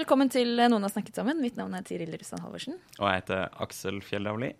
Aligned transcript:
Velkommen 0.00 0.30
til 0.32 0.54
Noen 0.56 0.86
har 0.86 0.92
snakket 0.94 1.18
sammen. 1.18 1.42
Mitt 1.44 1.58
navn 1.60 1.74
er 1.76 1.84
Tiril 1.84 2.14
Russland 2.16 2.40
Halvorsen. 2.44 2.78
Og 2.98 3.04
jeg 3.04 3.20
heter 3.20 3.58
Aksel 3.60 3.98
Fjellavli. 4.04 4.54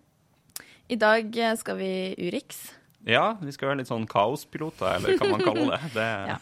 I 0.91 0.97
dag 1.01 1.37
eh, 1.39 1.55
skal 1.57 1.79
vi 1.79 1.89
Urix. 2.19 2.59
Ja, 3.07 3.39
vi 3.41 3.53
skal 3.55 3.71
være 3.71 3.79
litt 3.79 3.89
sånn 3.89 4.05
kaospiloter, 4.09 4.99
eller 4.99 5.17
hva 5.17 5.29
man 5.31 5.41
kaller 5.41 5.71
det. 5.71 5.79
det 5.97 6.09
Ja. 6.29 6.35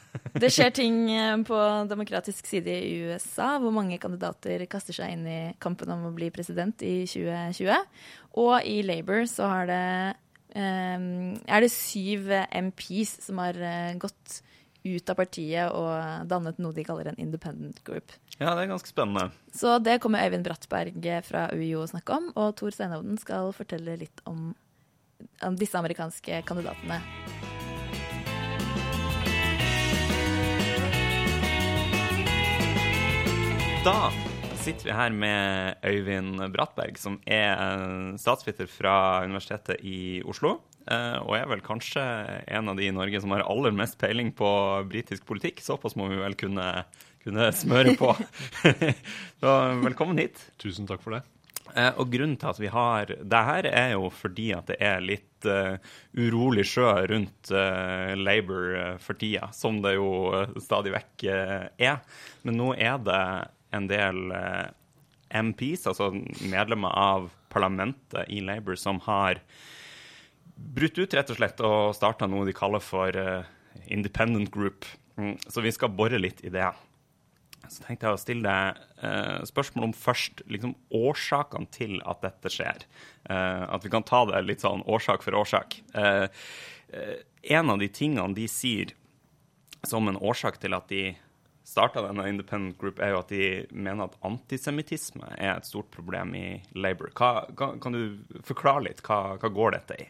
Det 0.43 0.49
skjer 0.51 0.73
ting 0.75 0.97
eh, 1.13 1.37
på 1.47 1.59
demokratisk 1.87 2.49
side 2.49 2.75
i 2.75 2.97
USA, 3.07 3.53
hvor 3.63 3.71
mange 3.75 4.01
kandidater 4.03 4.65
kaster 4.71 4.97
seg 4.97 5.15
inn 5.15 5.23
i 5.31 5.39
kampen 5.63 5.93
om 5.95 6.09
å 6.09 6.15
bli 6.15 6.27
president 6.35 6.83
i 6.83 7.05
2020. 7.07 7.87
Og 8.43 8.55
i 8.67 8.81
Labour 8.83 9.29
så 9.31 9.53
har 9.53 9.69
det 9.71 9.85
Um, 10.49 11.35
er 11.45 11.61
det 11.61 11.67
syv 11.69 12.31
MPs 12.49 13.11
som 13.21 13.37
har 13.37 13.53
eh, 13.61 13.91
gått 14.01 14.39
ut 14.83 15.11
av 15.11 15.17
partiet 15.19 15.73
og 15.75 16.29
dannet 16.29 16.59
noe 16.61 16.75
de 16.75 16.85
kaller 16.87 17.11
en 17.11 17.19
independent 17.19 17.81
group. 17.87 18.13
Ja, 18.37 18.53
det 18.55 18.63
er 18.63 18.71
ganske 18.71 18.91
spennende. 18.91 19.29
Så 19.51 19.75
det 19.83 19.99
kommer 20.03 20.23
Øyvind 20.23 20.47
Brattberg 20.47 21.09
fra 21.27 21.49
UiO 21.51 21.83
å 21.83 21.91
snakke 21.91 22.15
om, 22.15 22.31
og 22.39 22.55
Tor 22.59 22.75
Steinhovden 22.75 23.19
skal 23.19 23.51
fortelle 23.55 23.97
litt 23.99 24.23
om, 24.29 24.53
om 25.43 25.59
disse 25.59 25.79
amerikanske 25.79 26.43
kandidatene. 26.47 27.01
Da 33.83 34.09
sitter 34.59 34.89
vi 34.89 34.95
her 34.95 35.13
med 35.15 35.75
Øyvind 35.87 36.41
Brattberg, 36.53 36.97
som 36.99 37.15
er 37.25 37.53
eh, 37.55 38.17
statsviter 38.19 38.67
fra 38.67 39.23
Universitetet 39.23 39.79
i 39.87 40.19
Oslo. 40.27 40.57
Eh, 40.91 41.17
Og 41.23 41.35
er 41.37 41.47
vel 41.51 41.63
kanskje 41.65 42.03
en 42.47 42.71
av 42.71 42.79
de 42.79 42.87
i 42.89 42.95
Norge 42.95 43.21
som 43.21 43.33
har 43.35 43.45
aller 43.47 43.75
mest 43.75 43.99
peiling 44.01 44.31
på 44.35 44.49
britisk 44.89 45.25
politikk. 45.29 45.61
Såpass 45.63 45.97
må 45.99 46.09
vi 46.11 46.19
vel 46.19 46.37
kunne, 46.39 46.67
kunne 47.23 47.51
smøre 47.55 47.95
på. 47.99 48.13
Så 49.41 49.57
velkommen 49.85 50.21
hit. 50.21 50.41
Tusen 50.61 50.89
takk 50.89 51.03
for 51.05 51.17
det. 51.17 51.23
Eh, 51.75 51.91
Og 52.01 52.09
grunnen 52.11 52.37
til 52.39 52.51
at 52.51 52.61
vi 52.61 52.71
har 52.73 53.13
det 53.13 53.43
her, 53.51 53.69
er 53.69 53.95
jo 53.95 54.09
fordi 54.13 54.49
at 54.57 54.69
det 54.71 54.79
er 54.81 55.05
litt 55.05 55.25
uh, 55.47 55.77
urolig 56.17 56.65
sjø 56.67 56.89
rundt 57.07 57.51
uh, 57.53 58.11
Labour 58.19 58.97
for 58.99 59.15
tida, 59.15 59.51
som 59.55 59.79
det 59.85 59.95
jo 59.95 60.09
stadig 60.59 60.91
vekk 60.97 61.27
uh, 61.29 61.67
er. 61.77 62.01
Men 62.43 62.59
nå 62.59 62.73
er 62.75 62.97
det 63.05 63.23
en 63.77 63.87
del 63.87 64.33
MPs, 65.29 65.85
altså 65.87 66.09
medlemmer 66.49 66.89
av 66.89 67.29
parlamentet 67.53 68.25
i 68.33 68.41
Labour, 68.41 68.75
som 68.75 68.99
har 69.05 69.39
brutt 70.59 70.99
ut 70.99 71.15
rett 71.15 71.31
og 71.31 71.39
slett 71.39 71.63
og 71.65 71.95
starta 71.97 72.27
noe 72.29 72.47
de 72.47 72.55
kaller 72.55 72.83
for 72.83 73.15
uh, 73.15 73.47
independent 73.87 74.51
group. 74.53 74.87
Mm, 75.19 75.35
så 75.47 75.63
vi 75.65 75.73
skal 75.75 75.93
bore 75.95 76.19
litt 76.21 76.43
i 76.45 76.53
det. 76.53 76.67
Så 77.69 77.83
tenkte 77.83 78.07
jeg 78.07 78.17
å 78.17 78.21
stille 78.21 78.49
deg 78.49 78.79
uh, 79.03 79.39
spørsmål 79.47 79.89
om 79.89 79.95
først 79.95 80.43
liksom, 80.49 80.75
årsakene 80.95 81.69
til 81.75 81.97
at 82.07 82.23
dette 82.25 82.53
skjer. 82.53 82.85
Uh, 83.29 83.65
at 83.69 83.85
vi 83.85 83.93
kan 83.93 84.07
ta 84.07 84.23
det 84.29 84.43
litt 84.47 84.65
sånn 84.65 84.85
årsak 84.89 85.25
for 85.25 85.37
årsak. 85.37 85.81
En 85.93 87.69
av 87.71 87.77
de 87.79 87.87
tingene 87.93 88.33
de 88.35 88.47
sier 88.49 88.95
som 89.87 90.09
en 90.09 90.17
årsak 90.17 90.57
til 90.59 90.73
at 90.75 90.89
de 90.91 91.11
starta 91.69 92.01
denne 92.01 92.25
independent 92.29 92.77
group, 92.81 92.99
er 92.99 93.13
jo 93.13 93.21
at 93.21 93.31
de 93.31 93.49
mener 93.69 94.07
at 94.07 94.17
antisemittisme 94.25 95.27
er 95.37 95.53
et 95.53 95.67
stort 95.67 95.91
problem 95.93 96.33
i 96.37 96.45
Labour. 96.73 97.11
Hva, 97.17 97.45
kan, 97.57 97.77
kan 97.83 97.95
du 97.95 98.39
forklare 98.47 98.87
litt? 98.87 99.03
Hva, 99.05 99.37
hva 99.39 99.51
går 99.53 99.77
dette 99.77 99.99
i? 100.01 100.07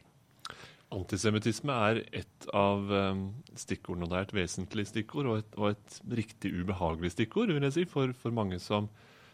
Antisemittisme 0.89 1.73
er 1.89 1.99
et 2.17 2.47
av 2.55 2.89
um, 2.89 3.27
stikkordene, 3.53 4.07
og 4.07 4.11
det 4.11 4.17
er 4.17 4.25
et 4.25 4.35
vesentlig 4.39 4.87
stikkord, 4.89 5.29
og 5.29 5.43
et, 5.43 5.57
og 5.59 5.67
et 5.75 5.99
riktig 6.17 6.53
ubehagelig 6.55 7.13
stikkord, 7.13 7.53
vil 7.53 7.67
jeg 7.67 7.75
si, 7.75 7.85
for, 7.89 8.13
for 8.17 8.33
mange 8.33 8.57
som, 8.63 8.87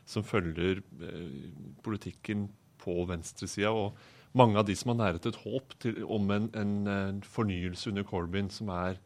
som 0.10 0.26
følger 0.28 0.82
eh, 1.00 1.48
politikken 1.86 2.50
på 2.84 2.98
venstresida. 3.08 3.72
Og 3.72 3.96
mange 4.36 4.60
av 4.60 4.68
de 4.68 4.76
som 4.76 4.92
har 4.92 5.00
næret 5.00 5.30
et 5.30 5.40
håp 5.46 5.78
til, 5.80 6.02
om 6.12 6.28
en, 6.36 6.50
en, 6.60 6.76
en 6.92 7.24
fornyelse 7.24 7.88
under 7.94 8.04
Corbyn 8.08 8.52
som 8.52 8.74
er 8.76 9.00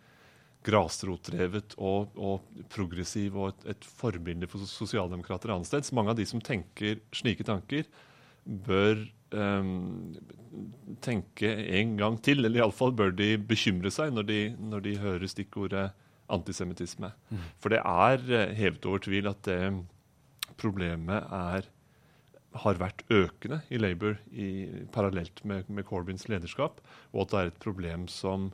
grasrotdrevet 0.66 1.78
og, 1.78 2.18
og 2.20 2.66
progressiv 2.74 3.38
og 3.40 3.54
et, 3.54 3.70
et 3.76 3.88
forbilde 4.02 4.50
for 4.50 4.66
sosialdemokrater 4.68 5.54
annensteds. 5.54 5.94
Mange 5.96 6.12
av 6.16 6.20
de 6.20 6.26
som 6.28 6.42
tenker 6.44 7.00
slike 7.16 7.46
tanker, 7.48 7.86
bør 8.44 9.06
tenke 11.06 11.50
en 11.80 11.96
gang 12.00 12.18
til, 12.26 12.44
eller 12.44 12.64
iallfall 12.64 12.94
bør 12.98 13.12
de 13.16 13.36
bekymre 13.38 13.92
seg 13.94 14.14
når 14.16 14.26
de, 14.30 14.40
når 14.58 14.86
de 14.86 14.96
hører 15.02 15.30
stikkordet 15.30 15.90
antisemittisme. 16.30 17.12
For 17.62 17.74
det 17.74 17.82
er 17.82 18.24
eh, 18.30 18.56
hevet 18.58 18.86
over 18.86 19.02
tvil 19.06 19.30
at 19.32 19.42
det 19.48 19.60
problemet 20.60 21.26
er, 21.34 21.68
har 22.64 22.82
vært 22.82 23.04
økende 23.14 23.62
i 23.70 23.78
Labour 23.78 24.18
i, 24.32 24.68
parallelt 24.94 25.44
med, 25.46 25.70
med 25.70 25.86
Corbyns 25.86 26.28
lederskap, 26.30 26.82
og 27.14 27.22
at 27.22 27.32
det 27.32 27.40
er 27.40 27.52
et 27.52 27.62
problem 27.62 28.08
som 28.12 28.50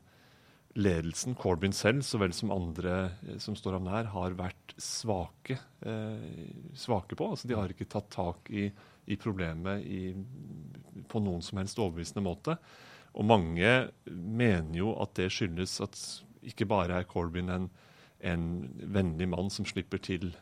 ledelsen, 0.75 1.35
Corbyn 1.39 1.73
selv 1.75 2.03
så 2.03 2.19
vel 2.19 2.33
som 2.35 2.51
andre 2.53 2.95
eh, 3.23 3.37
som 3.41 3.55
står 3.57 3.77
ham 3.77 3.87
nær, 3.87 4.09
har 4.11 4.35
vært 4.37 4.75
svake, 4.81 5.57
eh, 5.87 6.51
svake 6.77 7.17
på. 7.17 7.29
Altså, 7.31 7.49
de 7.49 7.57
har 7.57 7.71
ikke 7.71 7.87
tatt 7.91 8.11
tak 8.13 8.51
i, 8.51 8.67
i 9.07 9.17
problemet 9.21 9.85
i, 9.87 10.09
på 11.07 11.23
noen 11.23 11.43
som 11.45 11.61
helst 11.61 11.79
overbevisende 11.79 12.25
måte. 12.25 12.57
Og 13.15 13.27
mange 13.27 13.75
mener 14.11 14.75
jo 14.75 14.95
at 14.99 15.15
det 15.19 15.31
skyldes 15.31 15.77
at 15.85 15.99
ikke 16.45 16.67
bare 16.69 16.99
er 16.99 17.07
Corbyn 17.09 17.53
en, 17.53 17.69
en 18.19 18.49
vennlig 18.75 19.29
mann 19.31 19.47
som 19.53 19.67
slipper 19.67 20.01
til 20.03 20.33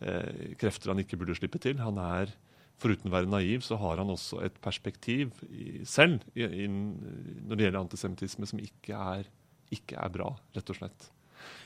eh, 0.00 0.56
krefter 0.60 0.94
han 0.94 1.04
ikke 1.04 1.20
burde 1.20 1.36
slippe 1.36 1.60
til. 1.62 1.78
Han 1.84 2.00
er, 2.00 2.32
Foruten 2.80 3.06
å 3.06 3.12
være 3.14 3.30
naiv, 3.30 3.62
så 3.62 3.76
har 3.78 4.00
han 4.00 4.08
også 4.10 4.40
et 4.42 4.56
perspektiv 4.58 5.36
i, 5.46 5.84
selv 5.86 6.24
i, 6.34 6.66
når 6.66 7.54
det 7.54 7.68
gjelder 7.68 7.78
antisemittisme, 7.84 8.48
som 8.50 8.58
ikke 8.58 8.98
er 8.98 9.28
ikke 9.74 9.98
er 10.00 10.14
bra, 10.14 10.30
rett 10.56 10.72
og 10.72 10.80
slett. 10.80 11.10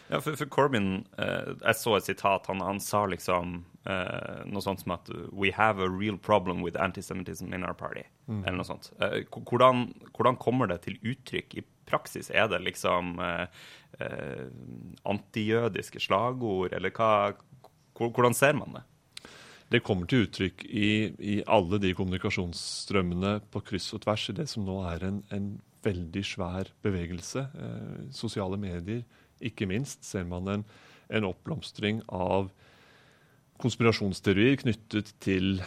Ja, 0.08 0.20
for, 0.24 0.36
for 0.40 0.48
Corbyn 0.48 1.04
eh, 1.20 1.50
Jeg 1.60 1.76
så 1.76 1.96
et 1.98 2.06
sitat. 2.08 2.46
Han, 2.48 2.62
han 2.64 2.80
sa 2.80 3.04
liksom 3.10 3.58
eh, 3.84 4.44
noe 4.48 4.64
sånt 4.64 4.82
som 4.82 4.94
at 4.96 5.10
We 5.36 5.52
have 5.54 5.84
a 5.84 5.88
real 5.92 6.16
problem 6.16 6.62
with 6.64 6.80
antisemitism 6.80 7.52
in 7.52 7.64
our 7.64 7.76
party. 7.76 8.06
Mm. 8.26 8.44
Eller 8.44 8.60
noe 8.62 8.68
sånt. 8.68 8.90
Eh, 9.04 9.20
hvordan, 9.36 9.90
hvordan, 10.16 10.40
kommer 10.40 10.70
det 10.72 10.82
til 10.86 10.96
uttrykk 11.02 11.58
i 11.60 11.66
praksis? 11.88 12.32
Er 12.32 12.48
det 12.48 12.62
liksom 12.64 13.18
eh, 13.24 13.44
eh, 14.00 14.46
antijødiske 15.08 16.00
slagord, 16.00 16.72
eller 16.76 16.94
hva, 16.96 17.34
hvordan 17.98 18.36
ser 18.36 18.56
man 18.56 18.78
det? 18.78 18.86
Det 19.68 19.84
kommer 19.84 20.08
til 20.08 20.24
uttrykk 20.24 20.64
i, 20.64 20.90
i, 21.20 21.40
alle 21.44 21.76
de 21.82 21.92
kommunikasjonsstrømmene 21.96 23.34
på 23.52 23.60
kryss 23.68 23.92
og 23.92 24.06
tvers 24.06 24.30
i 24.32 24.38
det 24.40 24.46
som 24.48 24.64
nå 24.64 24.78
er 24.88 25.04
en, 25.04 25.18
en 25.34 25.50
veldig 25.84 26.24
svær 26.26 26.70
bevegelse. 26.84 27.44
Eh, 27.54 28.00
sosiale 28.14 28.58
medier, 28.60 29.04
ikke 29.38 29.68
minst, 29.70 30.04
ser 30.06 30.26
man 30.28 30.48
en, 30.50 30.64
en 31.14 31.28
oppblomstring 31.28 32.02
av 32.08 32.50
konspirasjonsteorier 33.58 34.58
knyttet 34.60 35.14
til 35.22 35.58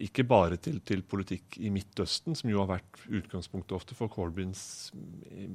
ikke 0.00 0.24
bare 0.24 0.56
til, 0.62 0.78
til, 0.86 1.02
politikk 1.04 1.58
i 1.60 1.68
Midtøsten, 1.72 2.36
som 2.38 2.48
jo 2.48 2.62
har 2.62 2.70
vært 2.70 3.02
utgangspunktet 3.20 3.74
ofte 3.76 3.96
for 3.98 4.08
Corbyns 4.12 4.62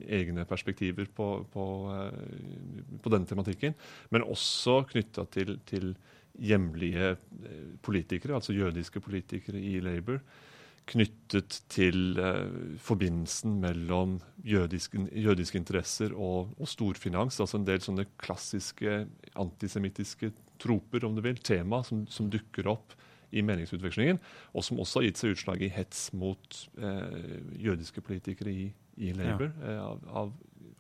egne 0.06 0.46
perspektiver 0.46 1.08
på, 1.10 1.30
på, 1.50 1.66
på 3.02 3.14
denne 3.14 3.30
tematikken, 3.30 3.74
men 4.14 4.28
også 4.28 4.84
knytta 4.92 5.26
til, 5.34 5.56
til 5.66 5.96
hjemlige 6.36 7.16
politikere, 7.86 8.38
altså 8.38 8.54
jødiske 8.54 9.02
politikere 9.02 9.58
i 9.58 9.80
Labour 9.82 10.22
knyttet 10.90 11.60
til 11.72 12.20
eh, 12.22 12.76
forbindelsen 12.82 13.58
mellom 13.62 14.20
jødiske, 14.46 15.08
jødiske 15.18 15.58
interesser 15.58 16.14
og, 16.14 16.54
og, 16.60 16.70
storfinans. 16.70 17.40
Altså 17.42 17.60
en 17.60 17.68
del 17.68 17.82
sånne 17.84 18.06
klassiske 18.22 19.02
antisemittiske 19.42 20.32
troper, 20.62 21.08
om 21.08 21.18
du 21.18 21.24
vil, 21.26 21.42
tema 21.42 21.82
som, 21.86 22.06
som, 22.12 22.30
dukker 22.32 22.70
opp 22.72 22.94
i 23.36 23.42
meningsutvekslingen, 23.44 24.22
og 24.54 24.64
som 24.64 24.80
også 24.80 25.02
har 25.02 25.10
gitt 25.10 25.22
seg 25.22 25.36
utslag 25.36 25.66
i 25.66 25.72
hets 25.74 26.08
mot 26.16 26.62
eh, 26.78 27.42
jødiske 27.66 28.06
politikere 28.06 28.54
i, 28.54 28.70
i 29.02 29.12
Labour, 29.18 29.50
ja. 29.50 29.74
eh, 29.74 29.84
av, 29.84 30.06
av, 30.14 30.34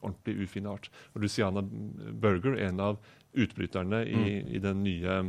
ordentlig 0.05 0.45
ufin 0.45 0.69
art. 0.69 0.91
Og 1.15 1.23
Luciana 1.25 1.63
Berger, 1.65 2.59
en 2.67 2.81
av 2.91 3.01
utbryterne 3.35 4.05
i, 4.05 4.15
Mm. 4.15 4.49
i 4.53 4.59
den 4.63 4.83
nye 4.85 5.21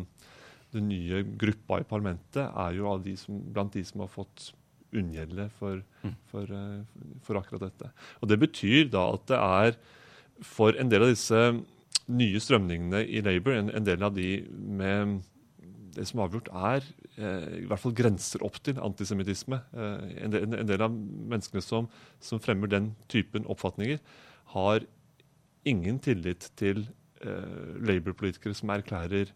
den 0.75 0.89
nye 0.91 1.23
gruppa 1.39 1.81
i 1.81 1.87
parlamentet 1.89 2.45
er 2.45 2.77
jo 2.77 2.95
de 3.03 3.15
som, 3.19 3.39
blant 3.53 3.73
de 3.73 3.85
som 3.87 4.03
har 4.05 4.11
fått 4.13 4.51
unngjelde 4.95 5.49
for, 5.59 5.83
Mm. 6.05 6.15
for, 6.31 6.43
eh, 6.43 6.83
for 7.23 7.37
akkurat 7.41 7.61
dette. 7.71 7.91
Og 8.23 8.29
Det 8.29 8.39
betyr 8.39 8.91
da 8.91 9.13
at 9.15 9.27
det 9.27 9.39
er 9.39 9.77
for 10.43 10.73
en 10.79 10.89
del 10.89 11.03
av 11.03 11.09
disse 11.09 11.41
nye 12.09 12.39
strømningene 12.39 13.01
i 13.09 13.21
Labour, 13.23 13.55
en, 13.57 13.71
en 13.71 13.85
del 13.85 14.03
av 14.03 14.15
de 14.15 14.43
med 14.53 15.23
det 15.97 16.05
som 16.07 16.21
avgjort 16.21 16.49
er 16.53 16.85
eh, 17.17 17.63
i 17.63 17.67
hvert 17.67 17.81
fall 17.81 17.93
grenser 17.97 18.43
opp 18.45 18.59
til 18.63 18.75
antisemittisme. 18.79 19.63
Eh, 19.73 20.25
en, 20.25 20.31
del- 20.31 20.55
en 20.61 20.67
del 20.69 20.83
av 20.85 20.93
menneskene 20.93 21.63
som, 21.65 21.89
som 22.21 22.39
fremmer 22.39 22.69
den 22.69 22.95
typen 23.09 23.47
oppfatninger, 23.49 23.99
har 24.53 24.85
ingen 25.65 25.99
tillit 25.99 26.51
til 26.57 26.85
eh, 27.25 27.81
Labour-politikere 27.81 28.55
som 28.55 28.69
erklærer 28.71 29.33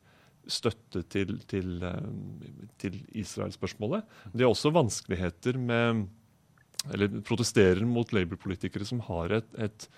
støtte 0.51 1.03
til, 1.13 1.37
til, 1.51 1.81
eh, 1.87 2.71
til 2.81 3.01
Israel-spørsmålet. 3.23 4.07
De 4.35 4.45
har 4.45 4.53
også 4.53 4.75
vanskeligheter 4.75 5.59
med 5.59 6.09
Eller 6.95 7.21
protesterer 7.21 7.85
mot 7.85 8.09
Labour-politikere 8.09 8.87
som 8.89 9.03
har 9.05 9.35
et, 9.37 9.49
et 9.61 9.89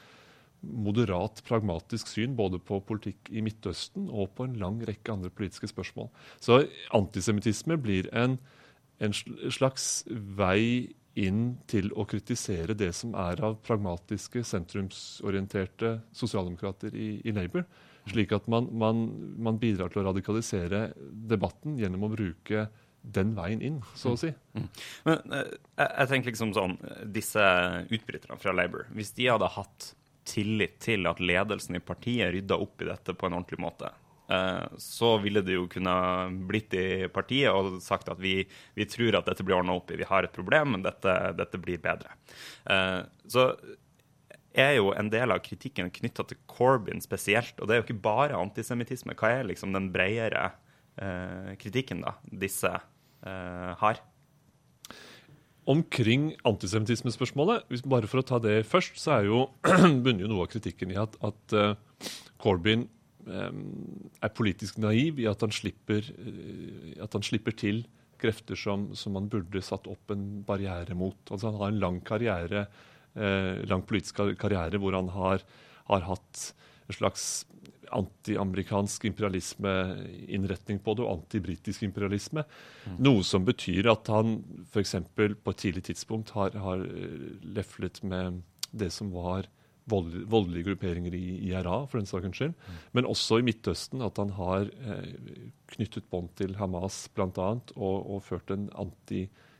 moderat, 0.62 1.42
pragmatisk 1.46 2.08
syn 2.10 2.34
både 2.34 2.58
på 2.58 2.80
politikk 2.82 3.30
i 3.30 3.40
Midtøsten 3.40 4.08
og 4.10 4.32
på 4.34 4.48
en 4.48 4.56
lang 4.58 4.80
rekke 4.82 5.12
andre 5.12 5.30
politiske 5.30 5.70
spørsmål. 5.70 6.08
Så 6.40 6.64
antisemittisme 6.90 7.78
blir 7.78 8.08
en, 8.10 8.34
en 8.98 9.14
slags 9.14 10.02
vei 10.10 10.90
inn 11.18 11.58
til 11.68 11.90
å 11.92 12.06
kritisere 12.08 12.76
det 12.78 12.92
som 12.96 13.14
er 13.18 13.42
av 13.44 13.58
pragmatiske, 13.66 14.44
sentrumsorienterte 14.48 15.98
sosialdemokrater 16.16 16.94
i, 16.96 17.14
i 17.26 17.34
Labour. 17.36 17.66
Slik 18.10 18.32
at 18.34 18.48
man, 18.50 18.66
man, 18.74 19.04
man 19.38 19.58
bidrar 19.62 19.92
til 19.92 20.02
å 20.02 20.08
radikalisere 20.08 20.88
debatten 21.30 21.76
gjennom 21.78 22.08
å 22.08 22.10
bruke 22.12 22.66
den 23.02 23.32
veien 23.34 23.62
inn, 23.62 23.80
så 23.98 24.14
å 24.14 24.18
si. 24.18 24.30
Men 25.06 25.34
eh, 25.34 25.50
jeg, 25.78 25.88
jeg 25.88 26.10
tenker 26.12 26.30
liksom 26.30 26.52
sånn 26.54 26.76
eh, 26.86 27.02
Disse 27.10 27.42
utbryterne 27.90 28.38
fra 28.38 28.54
Labour, 28.54 28.86
hvis 28.94 29.10
de 29.16 29.26
hadde 29.30 29.50
hatt 29.56 29.92
tillit 30.28 30.78
til 30.82 31.08
at 31.10 31.18
ledelsen 31.18 31.78
i 31.78 31.82
partiet 31.82 32.30
rydda 32.30 32.58
opp 32.62 32.82
i 32.82 32.88
dette 32.92 33.14
på 33.18 33.26
en 33.26 33.40
ordentlig 33.40 33.58
måte, 33.62 33.90
eh, 34.30 34.78
så 34.78 35.16
ville 35.22 35.42
det 35.42 35.56
jo 35.56 35.66
kunne 35.70 35.94
blitt 36.50 36.78
i 36.78 36.86
partiet 37.10 37.50
og 37.50 37.80
sagt 37.82 38.12
at 38.12 38.22
vi, 38.22 38.36
vi 38.78 38.86
tror 38.86 39.18
at 39.18 39.30
dette 39.30 39.46
blir 39.46 39.58
ordna 39.58 39.74
opp 39.78 39.90
i, 39.90 39.98
vi 39.98 40.10
har 40.10 40.26
et 40.26 40.34
problem, 40.34 40.76
men 40.76 40.86
dette, 40.86 41.16
dette 41.38 41.62
blir 41.62 41.82
bedre. 41.82 42.14
Så 43.26 43.50
er 44.54 44.76
jo 44.76 44.92
en 44.96 45.10
del 45.12 45.32
av 45.34 45.42
kritikken 45.44 45.90
knytta 45.94 46.24
til 46.28 46.40
Corbyn 46.50 47.02
spesielt, 47.04 47.54
og 47.58 47.68
det 47.68 47.74
er 47.74 47.80
jo 47.80 47.86
ikke 47.86 48.04
bare 48.04 48.38
antisemittisme. 48.38 49.16
Hva 49.18 49.32
er 49.38 49.48
liksom 49.48 49.74
den 49.76 49.90
bredere 49.94 50.50
eh, 51.00 51.52
kritikken 51.60 52.02
da 52.04 52.16
disse 52.26 52.72
eh, 52.72 53.70
har? 53.82 54.02
Omkring 55.72 56.32
antisemittismespørsmålet, 56.48 57.68
bare 57.86 58.08
for 58.10 58.18
å 58.18 58.26
ta 58.26 58.40
det 58.42 58.64
først, 58.66 58.98
så 58.98 59.18
er 59.20 59.28
jo, 59.28 59.44
bunner 60.02 60.24
jo 60.24 60.32
noe 60.32 60.46
av 60.48 60.50
kritikken 60.50 60.90
i 60.90 60.98
at, 60.98 61.14
at 61.22 61.54
uh, 61.54 62.08
Corbyn 62.42 62.88
um, 63.28 63.60
er 64.18 64.32
politisk 64.34 64.80
naiv 64.82 65.20
i 65.22 65.28
at 65.30 65.44
han 65.46 65.54
slipper, 65.54 66.08
uh, 66.18 66.96
at 67.06 67.14
han 67.14 67.22
slipper 67.22 67.54
til 67.54 67.84
krefter 68.22 68.58
som, 68.58 68.88
som 68.98 69.14
han 69.18 69.28
burde 69.30 69.62
satt 69.62 69.86
opp 69.90 70.10
en 70.14 70.42
barriere 70.46 70.98
mot. 70.98 71.18
Altså 71.28 71.52
Han 71.52 71.60
har 71.60 71.70
en 71.70 71.82
lang 71.82 72.00
karriere, 72.06 72.66
lang 73.14 73.82
politisk 73.84 74.22
karriere 74.40 74.78
hvor 74.80 74.94
han 74.96 75.10
har, 75.12 75.42
har 75.90 76.06
hatt 76.06 76.44
en 76.88 76.96
slags 76.96 77.26
anti-amerikansk 77.92 79.04
imperialismeinnretning 79.10 80.80
på 80.82 80.94
det, 80.96 81.04
og 81.04 81.18
anti-britisk 81.18 81.84
imperialisme. 81.86 82.44
Noe 83.02 83.24
som 83.26 83.44
betyr 83.44 83.90
at 83.92 84.08
han 84.12 84.38
f.eks. 84.72 84.96
på 85.16 85.54
et 85.54 85.60
tidlig 85.60 85.84
tidspunkt 85.90 86.32
har, 86.36 86.56
har 86.56 86.86
eh, 86.86 87.28
leflet 87.58 88.02
med 88.06 88.42
det 88.72 88.90
som 88.94 89.12
var 89.12 89.48
vold, 89.90 90.14
voldelige 90.30 90.70
grupperinger 90.70 91.14
i 91.18 91.50
IRA, 91.50 91.82
for 91.90 92.00
den 92.00 92.08
saks 92.08 92.38
skyld. 92.38 92.56
Men 92.96 93.08
også 93.08 93.40
i 93.40 93.46
Midtøsten, 93.46 94.04
at 94.04 94.20
han 94.22 94.34
har 94.38 94.68
eh, 94.72 95.48
knyttet 95.74 96.08
bånd 96.12 96.32
til 96.40 96.56
Hamas 96.60 97.04
bl.a. 97.12 97.50
Og, 97.76 97.96
og 98.00 98.24
ført 98.24 98.54
en 98.54 98.70
anti-israelsk 98.72 99.50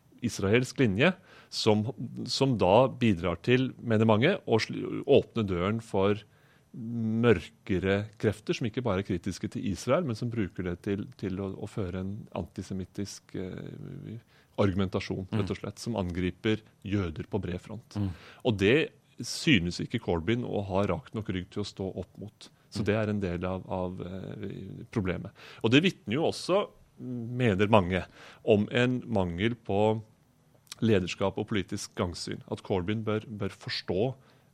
linje, 0.79 1.13
som, 1.53 1.85
som 2.27 2.57
da 2.59 2.89
bidrar 2.89 3.41
til, 3.45 3.73
mener 3.79 4.09
mange, 4.09 4.37
å 4.47 4.59
åpne 5.07 5.45
døren 5.45 5.81
for 5.85 6.21
mørkere 6.73 8.07
krefter, 8.21 8.57
som 8.57 8.67
ikke 8.67 8.85
bare 8.85 9.03
er 9.03 9.09
kritiske 9.11 9.51
til 9.53 9.67
Israel, 9.75 10.07
men 10.09 10.17
som 10.17 10.31
bruker 10.33 10.65
det 10.65 10.79
til, 10.87 11.05
til 11.21 11.41
å, 11.43 11.51
å 11.61 11.69
føre 11.69 12.01
en 12.01 12.15
antisemittisk 12.39 13.35
eh, 13.37 14.17
argumentasjon, 14.61 15.29
rett 15.33 15.53
og 15.53 15.59
slett, 15.59 15.83
som 15.83 15.99
angriper 16.01 16.63
jøder 16.87 17.29
på 17.29 17.41
bred 17.43 17.61
front. 17.61 17.99
Og 18.45 18.57
det 18.61 18.93
synes 19.21 19.81
ikke 19.85 20.01
Corbyn 20.03 20.47
å 20.49 20.63
ha 20.71 20.87
rakt 20.89 21.15
nok 21.15 21.29
rygg 21.35 21.51
til 21.53 21.63
å 21.63 21.69
stå 21.69 21.89
opp 22.03 22.21
mot. 22.21 22.49
Så 22.73 22.85
det 22.89 22.97
er 22.97 23.11
en 23.13 23.21
del 23.21 23.45
av, 23.45 23.67
av 23.69 24.01
eh, 24.01 24.87
problemet. 24.95 25.37
Og 25.61 25.75
det 25.75 25.83
vitner 25.85 26.17
jo 26.17 26.31
også, 26.31 26.65
mener 27.03 27.69
mange, 27.73 28.05
om 28.49 28.65
en 28.71 29.01
mangel 29.11 29.57
på 29.59 30.01
lederskap 30.83 31.39
og 31.39 31.49
politisk 31.51 31.95
gangsyn. 31.99 32.43
At 32.53 32.65
Corbyn 32.67 33.05
bør, 33.07 33.27
bør 33.27 33.55
forstå 33.55 34.05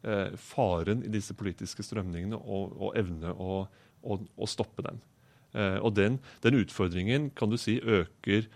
eh, 0.05 0.37
faren 0.39 1.05
i 1.07 1.13
disse 1.13 1.37
politiske 1.39 1.85
strømningene 1.87 2.39
og, 2.39 2.77
og 2.77 2.99
evne 2.99 3.33
å, 3.35 3.63
å, 4.03 4.19
å 4.19 4.51
stoppe 4.51 4.85
dem. 4.87 5.01
Eh, 5.57 5.79
og 5.81 5.95
den, 5.97 6.21
den 6.45 6.61
utfordringen 6.61 7.31
kan 7.37 7.53
du 7.53 7.59
si 7.61 7.79
øker 7.81 8.49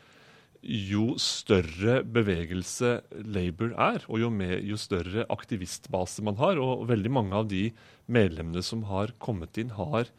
jo 0.62 1.16
større 1.18 2.02
bevegelse 2.06 3.00
Labour 3.26 3.72
er, 3.74 4.04
og 4.06 4.20
jo, 4.22 4.28
med, 4.30 4.60
jo 4.62 4.78
større 4.78 5.26
aktivistbase 5.32 6.22
man 6.22 6.38
har. 6.38 6.60
Og, 6.62 6.86
veldig 6.90 7.10
mange 7.10 7.34
av 7.34 7.48
de 7.50 7.70
medlemmene 8.06 8.62
som 8.62 8.84
har 8.90 9.14
kommet 9.22 9.58
inn, 9.58 9.74
har 9.74 10.10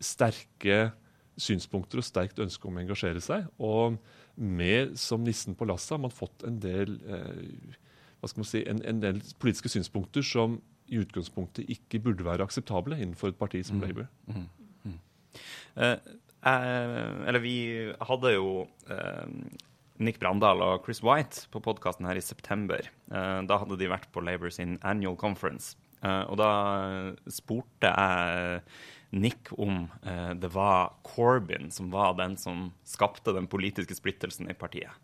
sterke 0.00 0.90
synspunkter 1.40 2.00
og 2.00 2.06
sterkt 2.06 2.40
ønske 2.40 2.68
om 2.68 2.78
å 2.78 2.82
engasjere 2.82 3.20
seg. 3.24 3.44
Og 3.60 4.00
med 4.40 4.96
som 4.98 5.24
nissen 5.24 5.56
på 5.58 5.68
lasset 5.68 5.96
har 5.96 6.02
man 6.02 6.14
fått 6.14 6.44
en 6.48 6.58
del, 6.62 6.96
eh, 7.04 7.76
hva 8.20 8.30
skal 8.30 8.42
man 8.42 8.48
si, 8.48 8.64
en, 8.68 8.82
en 8.88 9.02
del 9.02 9.20
politiske 9.42 9.72
synspunkter 9.72 10.24
som 10.26 10.58
i 10.90 10.98
utgangspunktet 11.00 11.70
ikke 11.70 12.00
burde 12.02 12.26
være 12.26 12.44
akseptable 12.46 12.98
innenfor 12.98 13.30
et 13.30 13.38
parti 13.38 13.62
som 13.66 13.82
Labour. 13.82 14.08
Eh, 15.78 15.96
eh, 16.50 17.10
eller 17.30 17.42
vi 17.44 17.58
hadde 18.02 18.32
jo 18.34 18.48
eh, 18.90 19.28
Nick 20.02 20.18
Brandal 20.18 20.64
og 20.64 20.86
Chris 20.86 21.02
White 21.04 21.46
på 21.54 21.62
podkasten 21.62 22.08
her 22.08 22.18
i 22.18 22.24
september. 22.24 22.88
Eh, 23.12 23.38
da 23.46 23.60
hadde 23.62 23.78
de 23.78 23.90
vært 23.92 24.10
på 24.10 24.24
Labour 24.24 24.50
sin 24.54 24.78
annual 24.82 25.18
conference. 25.20 25.76
Eh, 26.02 26.24
og 26.26 26.40
da 26.40 26.50
spurte 27.30 27.92
jeg 27.92 28.62
Nick 29.10 29.50
om 29.58 29.88
eh, 30.06 30.30
det 30.38 30.52
var 30.54 30.92
Corbyn 31.02 31.70
som 31.74 31.90
var 31.90 32.14
den 32.18 32.36
som 32.38 32.68
skapte 32.86 33.34
den 33.34 33.48
politiske 33.50 33.96
splittelsen 33.98 34.50
i 34.50 34.54
partiet. 34.54 34.94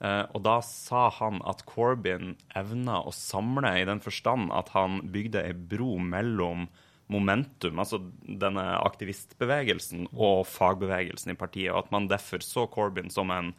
Eh, 0.00 0.24
og 0.28 0.44
da 0.44 0.58
sa 0.66 1.08
han 1.20 1.40
at 1.48 1.64
Corbyn 1.68 2.34
evna 2.56 3.00
å 3.00 3.14
samle 3.16 3.72
i 3.80 3.88
den 3.88 4.02
forstand 4.04 4.52
at 4.52 4.74
han 4.76 5.00
bygde 5.14 5.44
ei 5.48 5.56
bro 5.56 5.96
mellom 6.02 6.68
momentum, 7.10 7.78
altså 7.82 7.98
denne 8.22 8.62
aktivistbevegelsen 8.78 10.06
og 10.14 10.44
fagbevegelsen 10.48 11.34
i 11.34 11.38
partiet, 11.38 11.72
og 11.72 11.84
at 11.84 11.94
man 11.94 12.08
derfor 12.10 12.44
så 12.44 12.66
Corbyn 12.70 13.10
som 13.12 13.32
en 13.34 13.52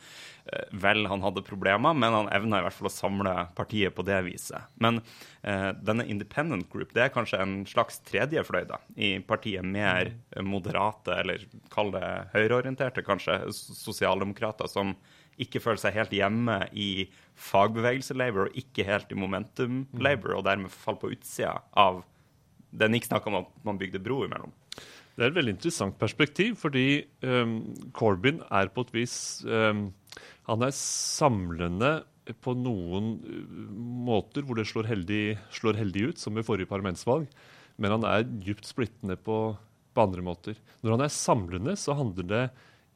eh, 0.45 0.65
Vel, 0.83 1.05
han 1.11 1.23
hadde 1.25 1.43
problemer, 1.45 1.95
men 1.97 2.15
han 2.15 2.31
evna 2.33 2.61
i 2.61 2.65
hvert 2.65 2.77
fall 2.77 2.89
å 2.89 2.93
samle 2.93 3.35
partiet 3.57 3.95
på 3.97 4.05
det 4.07 4.21
viset. 4.27 4.71
Men 4.83 5.01
eh, 5.43 5.71
denne 5.83 6.07
independent 6.07 6.69
group 6.71 6.95
det 6.95 7.05
er 7.05 7.13
kanskje 7.13 7.41
en 7.43 7.55
slags 7.69 8.01
tredje 8.07 8.43
fløy 8.47 8.63
da, 8.69 8.81
i 8.95 9.17
partiet. 9.19 9.67
Mer 9.71 10.13
moderate, 10.43 11.19
eller 11.21 11.43
kall 11.73 11.91
det 11.93 12.07
høyreorienterte, 12.33 13.03
kanskje, 13.05 13.43
sosialdemokrater 13.51 14.69
som 14.71 14.95
ikke 15.41 15.61
føler 15.63 15.81
seg 15.81 15.95
helt 15.95 16.15
hjemme 16.15 16.57
i 16.77 17.07
fagbevegelse-labor 17.39 18.49
og 18.49 18.57
ikke 18.59 18.85
helt 18.87 19.11
i 19.13 19.19
momentum-labor, 19.19 20.35
og 20.37 20.45
dermed 20.47 20.73
faller 20.73 21.01
på 21.01 21.13
utsida 21.15 21.55
av 21.77 22.03
det 22.71 22.89
Nick 22.91 23.07
snakka 23.07 23.29
om 23.31 23.41
at 23.41 23.49
man 23.67 23.79
bygde 23.79 24.01
bro 24.03 24.23
imellom. 24.25 24.53
Det 25.15 25.25
er 25.25 25.31
et 25.31 25.37
veldig 25.37 25.55
interessant 25.57 25.97
perspektiv, 25.99 26.55
fordi 26.61 27.03
um, 27.25 27.57
Corbyn 27.95 28.39
er 28.47 28.71
på 28.71 28.85
et 28.85 28.93
vis 28.95 29.15
um, 29.43 29.89
Han 30.47 30.63
er 30.63 30.75
samlende 30.77 31.91
på 32.41 32.55
noen 32.55 33.17
uh, 33.19 33.73
måter 34.07 34.45
hvor 34.47 34.57
det 34.57 34.69
slår 34.69 34.87
heldig, 34.87 35.23
slår 35.53 35.81
heldig 35.81 36.11
ut, 36.11 36.21
som 36.21 36.37
ved 36.37 36.47
forrige 36.47 36.71
parlamentsvalg, 36.71 37.27
men 37.81 37.97
han 37.97 38.07
er 38.07 38.23
dypt 38.23 38.69
splittende 38.69 39.19
på, 39.19 39.37
på 39.91 40.05
andre 40.05 40.23
måter. 40.25 40.59
Når 40.81 40.95
han 40.95 41.05
er 41.05 41.15
samlende, 41.15 41.75
så 41.79 41.97
handler 41.97 42.29
det 42.31 42.43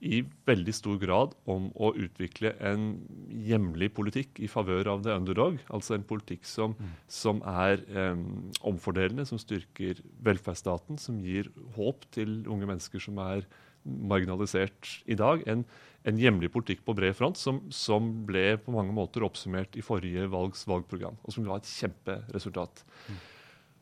i 0.03 0.19
veldig 0.45 0.73
stor 0.75 0.97
grad 0.99 1.33
om 1.49 1.69
å 1.79 1.93
utvikle 1.95 2.51
en 2.63 2.87
hjemlig 3.31 3.89
politikk 3.95 4.41
i 4.43 4.49
favør 4.51 4.89
av 4.91 5.03
the 5.05 5.13
underdog. 5.15 5.57
Altså 5.73 5.95
en 5.95 6.05
politikk 6.07 6.43
som, 6.47 6.75
mm. 6.75 6.95
som 7.07 7.39
er 7.47 7.81
um, 7.95 8.25
omfordelende, 8.67 9.25
som 9.27 9.39
styrker 9.41 10.01
velferdsstaten, 10.25 10.99
som 11.01 11.21
gir 11.23 11.49
håp 11.77 12.03
til 12.15 12.43
unge 12.51 12.67
mennesker 12.69 13.01
som 13.01 13.21
er 13.23 13.47
marginalisert 13.85 14.91
i 15.09 15.17
dag. 15.17 15.45
En, 15.49 15.63
en 16.05 16.19
hjemlig 16.19 16.51
politikk 16.53 16.83
på 16.85 16.95
bred 16.97 17.15
front 17.17 17.39
som, 17.39 17.61
som, 17.73 18.11
ble 18.27 18.57
på 18.61 18.73
mange 18.75 18.93
måter 18.95 19.25
oppsummert 19.25 19.77
i 19.79 19.85
forrige 19.85 20.27
valgs 20.33 20.65
valgprogram, 20.69 21.17
og 21.23 21.33
som 21.33 21.47
ga 21.47 21.57
et 21.57 21.71
kjemperesultat. 21.71 22.83
Mm. 23.07 23.23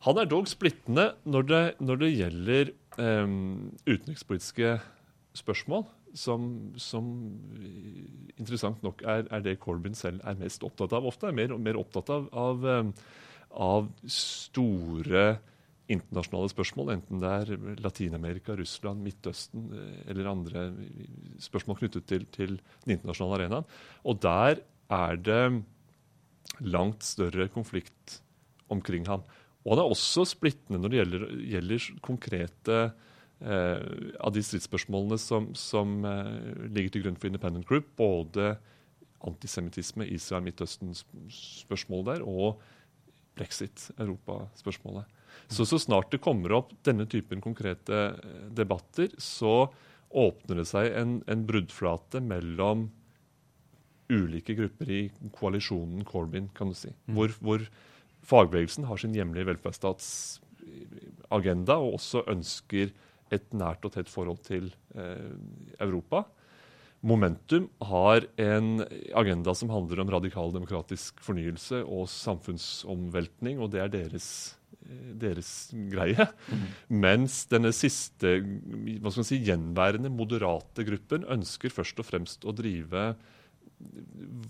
Han 0.04 0.20
er 0.20 0.30
dog 0.30 0.48
splittende 0.52 1.10
når 1.24 1.50
det, 1.50 1.66
når 1.80 2.00
det 2.02 2.14
gjelder 2.14 2.74
um, 3.00 3.74
utenrikspolitiske 3.88 4.78
spørsmål 5.40 5.88
som, 6.14 6.74
som 6.78 7.08
interessant 8.38 8.84
nok 8.86 9.02
er, 9.06 9.26
er, 9.30 9.42
det 9.46 9.58
Corbyn 9.64 9.98
selv 9.98 10.22
er 10.28 10.38
mest 10.40 10.64
opptatt 10.66 10.94
av. 10.96 11.08
Ofte 11.10 11.30
er 11.30 11.38
mer, 11.38 11.56
mer 11.62 11.80
opptatt 11.80 12.12
av, 12.14 12.30
av, 12.38 12.68
av, 13.54 13.90
store 14.10 15.26
internasjonale 15.92 16.50
spørsmål, 16.54 16.94
enten 16.94 17.22
det 17.22 17.32
er 17.42 17.78
Latin-Amerika, 17.84 18.56
Russland, 18.58 19.04
Midtøsten 19.04 19.68
eh, 19.76 20.02
eller 20.14 20.32
andre 20.32 20.68
spørsmål 21.44 21.82
knyttet 21.82 22.08
til, 22.10 22.28
til 22.34 22.58
den 22.86 22.96
internasjonale 22.96 23.42
arenaen. 23.42 23.72
Og 24.08 24.22
der 24.24 24.64
er 24.94 25.20
det 25.20 25.44
langt 26.64 27.04
større 27.04 27.50
konflikt 27.52 28.20
omkring 28.72 29.10
ham. 29.10 29.26
Og 29.64 29.74
han 29.74 29.84
er 29.84 29.96
også 29.96 30.26
splittende 30.28 30.80
når 30.80 30.92
det 30.92 31.02
gjelder, 31.02 31.28
gjelder 31.52 31.90
konkrete 32.06 32.78
Eh, 32.84 33.12
av 33.42 34.36
de 34.36 34.44
stridsspørsmålene 34.46 35.18
som, 35.20 35.50
som 35.58 36.06
eh, 36.08 36.70
ligger 36.70 36.92
til 36.94 37.04
grunn 37.06 37.20
for 37.20 37.32
Independent 37.32 37.68
Group, 37.68 37.86
både 38.00 38.44
antisemittisme, 39.24 40.08
Israel, 40.12 40.44
Midtøsten-spørsmålet 40.48 42.08
der, 42.12 42.22
og 42.28 42.50
brexit, 43.38 43.92
Europa-spørsmålet. 43.98 45.06
Så 45.52 45.66
så 45.66 45.78
snart 45.82 46.12
det 46.14 46.22
kommer 46.24 46.54
opp 46.60 46.70
denne 46.86 47.06
typen 47.10 47.42
konkrete 47.44 47.98
eh, 48.16 48.48
debatter, 48.56 49.10
så 49.18 49.68
åpner 50.14 50.56
det 50.62 50.68
seg 50.70 50.86
en, 50.94 51.24
en 51.28 51.46
bruddflate 51.48 52.22
mellom 52.22 52.92
ulike 54.14 54.54
grupper 54.58 54.90
i 54.92 55.12
koalisjonen 55.34 56.04
Corbyn, 56.06 56.50
kan 56.56 56.70
du 56.70 56.76
si. 56.78 56.90
Mm. 57.08 57.16
Hvor, 57.18 57.30
hvor, 57.42 57.60
fagbevegelsen 58.24 58.84
har 58.88 58.98
sin 59.02 59.16
hjemlige 59.18 59.48
velferdsstatsagenda 59.50 61.76
og 61.76 61.94
også 61.98 62.20
ønsker 62.32 62.88
et 63.34 63.50
nært 63.56 63.86
og 63.88 63.96
tett 63.96 64.12
forhold 64.12 64.42
til 64.46 64.72
eh, 64.96 65.34
Europa. 65.82 66.24
Momentum 67.04 67.66
har 67.84 68.24
en 68.40 68.86
agenda 69.12 69.52
som 69.58 69.72
handler 69.74 70.00
om 70.04 70.12
radikal 70.14 70.54
demokratisk 70.56 71.20
fornyelse 71.26 71.82
og 71.84 72.08
samfunnsomveltning, 72.08 73.60
og 73.60 73.74
det 73.74 73.82
er 73.84 73.92
deres, 73.92 74.28
eh, 74.86 75.10
deres 75.26 75.52
greie. 75.92 76.30
Mm. 76.48 76.64
Mens 77.04 77.42
denne 77.52 77.74
siste 77.76 78.38
hva 78.40 79.12
skal 79.12 79.20
man 79.20 79.30
si, 79.34 79.42
gjenværende 79.44 80.14
moderate 80.14 80.88
gruppen 80.88 81.28
ønsker 81.28 81.76
først 81.76 82.00
og 82.00 82.08
fremst 82.08 82.48
å 82.48 82.56
drive 82.56 83.10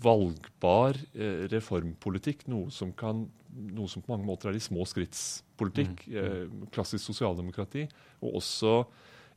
valgbar 0.04 0.98
eh, 1.14 1.46
reformpolitikk, 1.52 2.46
noe 2.52 2.72
som, 2.74 2.92
kan, 2.96 3.24
noe 3.50 3.90
som, 3.90 4.04
på 4.04 4.12
mange 4.14 4.28
måter 4.28 4.50
er 4.50 4.58
de 4.58 4.62
små 4.64 4.86
skritts 4.88 5.42
politikk. 5.60 6.04
Mm. 6.08 6.20
Eh, 6.20 6.68
klassisk 6.74 7.06
sosialdemokrati. 7.06 7.86
Og 8.24 8.40
også 8.42 8.76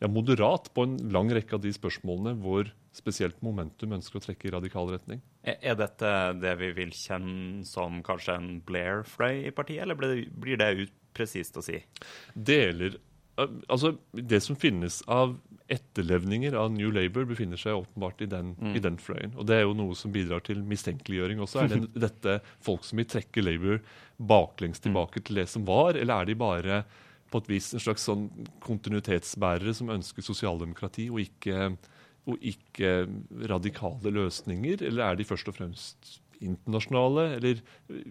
ja, 0.01 0.09
moderat 0.11 0.69
på 0.75 0.85
en 0.87 0.97
lang 1.13 1.31
rekke 1.33 1.57
av 1.57 1.63
de 1.63 1.73
spørsmålene 1.75 2.35
hvor 2.43 2.69
spesielt 2.97 3.41
Momentum 3.45 3.93
ønsker 3.97 4.19
å 4.19 4.23
trekke 4.23 4.49
i 4.49 4.53
radikal 4.55 4.89
retning. 4.89 5.21
Er 5.45 5.77
dette 5.77 6.13
det 6.41 6.55
vi 6.61 6.71
vil 6.77 6.93
kjenne 6.97 7.65
som 7.67 8.01
kanskje 8.05 8.37
en 8.39 8.49
Blair-fløy 8.65 9.45
i 9.47 9.53
partiet, 9.55 9.83
eller 9.85 9.97
blir 9.97 10.59
det 10.59 10.87
upresist 10.87 11.59
å 11.59 11.65
si? 11.65 11.77
Deler 12.33 12.97
Altså, 13.37 13.93
det 14.11 14.39
som 14.41 14.57
finnes 14.57 15.03
av 15.05 15.35
etterlevninger 15.69 16.55
av 16.57 16.71
New 16.73 16.89
Labour, 16.95 17.27
befinner 17.29 17.59
seg 17.59 17.75
åpenbart 17.77 18.23
i 18.23 18.29
den, 18.31 18.53
mm. 18.57 18.75
i 18.79 18.81
den, 18.81 18.97
fløyen. 19.01 19.35
Og 19.37 19.45
det 19.49 19.59
er 19.59 19.65
jo 19.65 19.75
noe 19.77 19.97
som 19.99 20.13
bidrar 20.15 20.41
til 20.47 20.63
mistenkeliggjøring 20.65 21.43
også. 21.43 21.63
Er 21.63 21.73
det 21.73 21.81
dette 22.07 22.37
folk 22.65 22.87
som 22.87 23.01
vil 23.01 23.09
trekke 23.11 23.43
Labour 23.43 23.81
baklengs 24.17 24.81
tilbake 24.81 25.21
til 25.21 25.41
det 25.41 25.45
som 25.51 25.67
var, 25.67 25.99
eller 25.99 26.23
er 26.23 26.31
de 26.31 26.39
bare 26.39 26.81
på 27.27 27.43
et 27.43 27.51
vis 27.51 27.73
en 27.75 27.83
slags 27.83 28.07
sånn 28.07 28.29
kontinuitetsbærere 28.63 29.75
som 29.75 29.91
ønsker 29.93 30.23
sosialdemokrati 30.23 31.09
og 31.11 31.19
ikke, 31.25 31.71
og 32.31 32.45
ikke 32.53 32.93
radikale 33.51 34.13
løsninger, 34.15 34.85
eller 34.87 35.11
er 35.11 35.19
de 35.19 35.27
først 35.27 35.51
og 35.51 35.59
fremst 35.59 36.15
internasjonale, 36.39 37.31
eller 37.37 37.61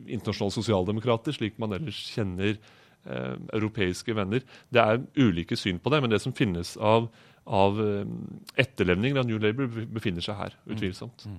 internasjonale 0.05 0.59
sosialdemokrater, 0.59 1.35
slik 1.35 1.57
man 1.63 1.75
ellers 1.79 1.99
kjenner 2.13 2.55
eh, 2.55 2.75
europeiske 3.07 4.15
venner. 4.17 4.45
Det 4.73 4.83
er 4.83 5.03
ulike 5.17 5.57
syn 5.59 5.79
på 5.83 5.93
det, 5.93 6.03
men 6.03 6.13
det 6.13 6.23
som 6.25 6.35
finnes 6.37 6.75
av, 6.77 7.11
av 7.47 7.79
eh, 7.83 8.09
etterlevninger 8.63 9.23
av 9.23 9.29
New 9.29 9.39
Labour, 9.43 9.87
befinner 9.95 10.25
seg 10.25 10.41
her, 10.41 10.57
mm. 10.65 10.75
utvilsomt. 10.75 11.29
Mm. 11.29 11.39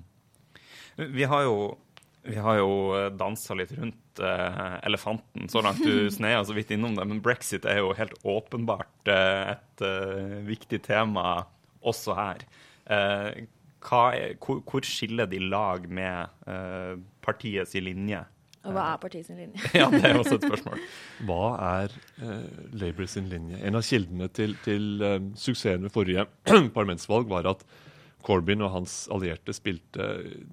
Mm. 0.98 1.12
Vi 1.14 1.28
har 1.30 1.44
jo 1.46 1.58
vi 2.28 2.36
har 2.36 2.58
jo 2.58 2.72
eh, 2.96 3.10
dansa 3.16 3.56
litt 3.56 3.72
rundt 3.78 4.20
eh, 4.20 4.74
elefanten 4.86 5.48
så 5.48 5.62
langt 5.64 5.80
du 5.84 6.10
sneia 6.12 6.42
så 6.44 6.56
vidt 6.56 6.72
innom 6.74 6.96
det. 6.98 7.06
Men 7.08 7.22
brexit 7.24 7.68
er 7.68 7.80
jo 7.82 7.94
helt 7.96 8.16
åpenbart 8.26 9.12
eh, 9.12 9.54
et 9.54 9.84
eh, 9.86 10.40
viktig 10.48 10.82
tema 10.84 11.46
også 11.78 12.16
her. 12.18 12.44
Er, 12.88 13.46
hvor, 13.84 14.60
hvor, 14.66 14.84
skiller 14.84 15.28
de 15.30 15.38
lag 15.44 15.84
med 15.92 16.32
partiets 17.22 17.76
linje? 17.78 18.22
Og 18.68 18.76
hva 18.76 18.86
er 18.92 19.02
partiets 19.02 19.32
linje? 19.32 19.64
ja, 19.80 19.88
Det 19.92 20.04
er 20.04 20.20
også 20.20 20.38
et 20.38 20.46
spørsmål. 20.46 20.86
Hva 21.28 21.42
er 21.82 21.98
uh, 22.20 22.64
Labour 22.76 23.08
sin 23.10 23.28
linje? 23.32 23.60
En 23.64 23.78
av 23.78 23.84
kildene 23.86 24.28
til, 24.34 24.56
til 24.64 24.88
uh, 25.02 25.18
suksessen 25.38 25.86
ved 25.88 25.94
forrige 25.94 26.26
parlamentsvalg 26.76 27.30
var 27.30 27.48
at 27.50 27.64
Corbyn 28.26 28.64
og 28.66 28.72
hans 28.74 28.94
allierte 29.14 29.54
spilte 29.54 30.06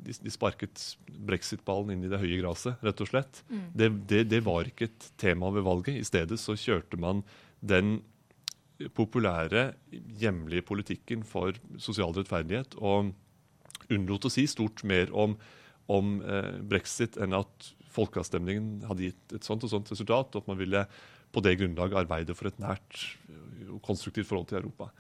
De, 0.06 0.14
de 0.14 0.32
sparket 0.32 0.84
brexit-ballen 1.28 1.96
inn 1.96 2.06
i 2.06 2.12
det 2.12 2.22
høye 2.22 2.38
gresset, 2.40 2.78
rett 2.86 3.02
og 3.02 3.10
slett. 3.10 3.42
Mm. 3.50 3.64
Det, 3.74 3.90
det, 4.12 4.22
det, 4.32 4.42
var 4.46 4.70
ikke 4.70 4.90
et 4.92 5.08
tema 5.22 5.50
ved 5.54 5.66
valget. 5.66 5.98
I 5.98 6.08
stedet 6.08 6.38
så 6.40 6.56
kjørte 6.60 7.00
man 7.02 7.24
den 7.66 7.98
populære 8.94 9.70
hjemlige 10.20 10.66
politikken 10.68 11.24
for 11.28 11.56
sosial 11.80 12.12
rettferdighet 12.16 12.76
og 12.82 13.14
unnlot 13.92 14.28
å 14.28 14.34
si 14.34 14.46
stort 14.50 14.84
mer 14.88 15.12
om, 15.16 15.38
om 15.92 16.20
eh, 16.22 16.58
brexit 16.66 17.18
enn 17.22 17.36
at 17.38 17.72
folkeavstemningen 17.96 18.86
hadde 18.90 19.10
gitt 19.10 19.38
et 19.38 19.48
sånt 19.48 19.64
og 19.66 19.72
sånt 19.72 19.92
resultat, 19.94 20.36
og 20.36 20.44
at 20.44 20.52
man 20.52 20.60
ville 20.60 20.86
på 21.36 21.44
det 21.44 21.56
grunnlag 21.60 21.96
arbeide 22.04 22.36
for 22.38 22.52
et 22.52 22.60
nært 22.62 23.08
og 23.72 23.82
konstruktivt 23.84 24.30
forhold 24.30 24.50
til 24.52 24.62
Europa. 24.62 24.92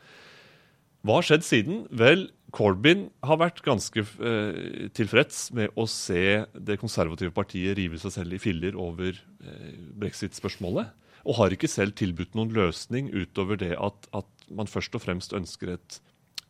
Hva 1.05 1.19
har 1.19 1.27
skjedd 1.27 1.43
siden? 1.45 1.81
Vel, 1.93 2.25
Corbyn 2.55 3.09
har 3.25 3.37
vært 3.37 3.59
ganske 3.65 4.01
eh, 4.01 4.87
tilfreds 4.97 5.51
med 5.53 5.75
å 5.77 5.85
se 5.89 6.41
det 6.55 6.79
konservative 6.81 7.33
partiet 7.35 7.77
rive 7.77 7.99
seg 8.01 8.15
selv 8.15 8.33
i 8.33 8.39
filler 8.41 8.77
over 8.79 9.11
eh, 9.13 9.75
brexit-spørsmålet. 10.01 10.89
Og 11.25 11.37
har 11.37 11.53
ikke 11.53 11.69
selv 11.69 11.93
tilbudt 11.97 12.33
noen 12.37 12.53
løsning 12.53 13.11
utover 13.13 13.59
det 13.61 13.73
at, 13.77 14.09
at, 14.17 14.29
man 14.49 14.69
først 14.69 14.97
og 14.97 15.01
fremst 15.01 15.33
ønsker 15.33 15.75
et 15.75 15.99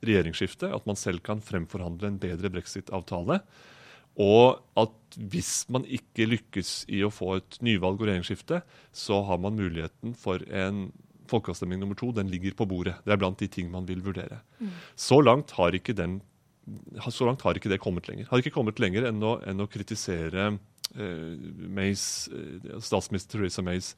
regjeringsskifte. 0.04 0.72
At 0.72 0.88
man 0.88 1.00
selv 1.00 1.24
kan 1.25 1.44
fremforhandle 1.44 2.14
en 2.14 2.22
bedre 2.22 2.52
brexit-avtale. 2.52 3.42
Og 4.22 4.62
at 4.80 5.18
hvis 5.32 5.66
man 5.72 5.86
ikke 5.88 6.28
lykkes 6.28 6.86
i 6.92 7.02
å 7.06 7.12
få 7.14 7.38
et 7.40 7.58
nyvalg 7.64 8.00
og 8.00 8.08
regjeringsskifte, 8.08 8.62
så 8.96 9.22
har 9.28 9.42
man 9.44 9.58
muligheten 9.58 10.16
for 10.20 10.44
en 10.52 10.88
folkeavstemning 11.32 11.82
nummer 11.82 11.98
to. 12.00 12.12
Den 12.16 12.30
ligger 12.32 12.56
på 12.58 12.68
bordet. 12.70 12.98
Det 13.06 13.16
er 13.16 13.20
blant 13.22 13.40
de 13.42 13.50
ting 13.52 13.72
man 13.74 13.88
vil 13.90 14.04
vurdere. 14.06 14.42
Mm. 14.60 14.74
Så, 14.96 15.20
langt 15.24 15.56
har 15.58 15.76
ikke 15.76 15.96
den, 15.98 16.20
så 17.10 17.28
langt 17.28 17.44
har 17.46 17.58
ikke 17.58 17.72
det 17.72 17.82
kommet 17.84 18.08
lenger. 18.12 18.30
Har 18.30 18.44
ikke 18.44 18.56
kommet 18.56 18.80
lenger 18.84 19.10
enn 19.10 19.24
å, 19.24 19.38
enn 19.48 19.64
å 19.64 19.70
kritisere 19.72 20.52
eh, 20.52 21.34
Mays, 21.76 22.28
eh, 22.32 22.78
statsminister 22.84 23.40
Theresa 23.40 23.66
Mays 23.66 23.96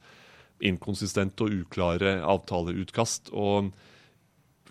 inkonsistente 0.64 1.46
og 1.46 1.54
uklare 1.62 2.18
avtaleutkast. 2.26 3.30
og 3.30 3.70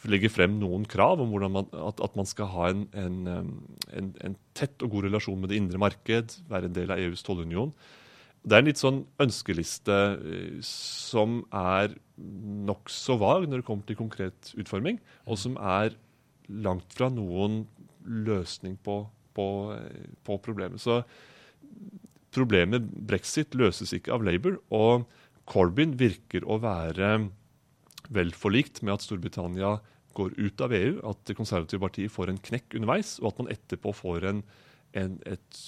legger 0.06 0.32
frem 0.32 0.58
noen 0.62 0.86
krav 0.90 1.22
om 1.24 1.32
man, 1.52 1.70
at, 1.74 2.02
at, 2.04 2.18
man 2.18 2.28
skal 2.30 2.50
ha 2.54 2.68
en, 2.70 2.84
en, 2.94 3.16
en, 3.90 4.12
en, 4.24 4.36
tett 4.58 4.84
og 4.86 4.94
god 4.94 5.08
relasjon 5.08 5.40
med 5.42 5.52
det 5.52 5.62
indre 5.62 5.82
marked, 5.82 6.38
være 6.52 6.70
en 6.70 6.76
del 6.76 6.94
av 6.94 7.02
EUs 7.02 7.26
tollunion. 7.26 7.74
Det 8.48 8.56
er 8.56 8.64
en 8.64 8.70
litt 8.70 8.82
sånn 8.82 9.02
ønskeliste 9.24 9.96
eh, 10.18 10.60
som 10.66 11.42
er 11.56 11.98
nokså 12.68 13.18
vag 13.20 13.48
når 13.48 13.62
det 13.62 13.68
kommer 13.68 13.88
til 13.88 14.00
konkret 14.00 14.54
utforming, 14.58 15.02
og 15.26 15.42
som 15.42 15.58
er 15.60 15.98
langt 16.48 16.94
fra 16.96 17.10
noen 17.12 17.66
løsning 18.08 18.78
på, 18.86 19.02
på, 19.36 19.48
på 20.24 20.38
problemet. 20.46 20.80
Så 20.80 21.02
problemet 22.36 22.86
brexit 23.10 23.58
løses 23.58 23.92
ikke 23.96 24.14
av 24.16 24.24
Labour, 24.26 24.62
og 24.72 25.08
Corbyn 25.48 25.96
virker 26.00 26.46
å 26.48 26.60
være 26.64 27.28
vel 28.14 28.34
forlikt 28.36 28.82
med 28.84 28.98
at 28.98 29.06
Storbritannia 29.06 29.78
går 30.18 30.34
ut 30.38 30.62
av 30.66 30.74
EU, 30.74 30.94
at 31.10 31.26
Det 31.26 31.36
konservative 31.38 31.82
partiet 31.84 32.12
får 32.12 32.32
en 32.32 32.42
knekk 32.50 32.78
underveis, 32.80 33.18
og 33.22 33.32
at 33.32 33.42
man 33.44 33.52
etterpå 33.54 33.94
får 33.94 34.26
en, 34.32 34.44
en, 34.98 35.20
et 35.26 35.62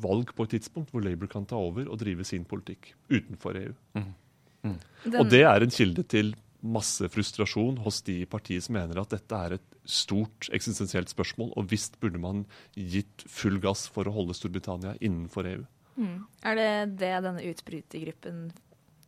valg 0.00 0.34
på 0.36 0.44
et 0.46 0.56
tidspunkt 0.56 0.92
hvor 0.92 1.04
Labour 1.04 1.30
kan 1.32 1.46
ta 1.48 1.58
over 1.60 1.88
og 1.88 1.98
drive 2.00 2.24
sin 2.28 2.44
politikk 2.48 2.92
utenfor 3.08 3.56
EU. 3.60 3.74
Den, 3.96 5.16
Og 5.16 5.30
det 5.32 5.44
er 5.48 5.64
en 5.64 5.72
kilde 5.72 6.04
til 6.04 6.34
masse 6.60 7.08
frustrasjon 7.08 7.78
hos 7.80 8.02
de 8.04 8.18
i 8.20 8.28
partiet 8.28 8.66
som 8.66 8.76
mener 8.76 9.00
at 9.00 9.12
dette 9.14 9.36
er 9.36 9.56
et 9.56 9.76
stort 9.88 10.50
eksistensielt 10.52 11.08
spørsmål, 11.08 11.54
og 11.56 11.70
visst 11.72 11.96
burde 12.02 12.20
man 12.20 12.44
gitt 12.76 13.24
full 13.24 13.56
gass 13.64 13.86
for 13.88 14.08
å 14.08 14.12
holde 14.12 14.36
Storbritannia 14.36 14.98
innenfor 15.00 15.48
EU. 15.48 15.62
EU. 16.00 16.18
Er 16.44 16.56
det 16.56 16.72
det 17.00 17.14
denne 17.24 17.46
utbrytergruppen 17.50 18.50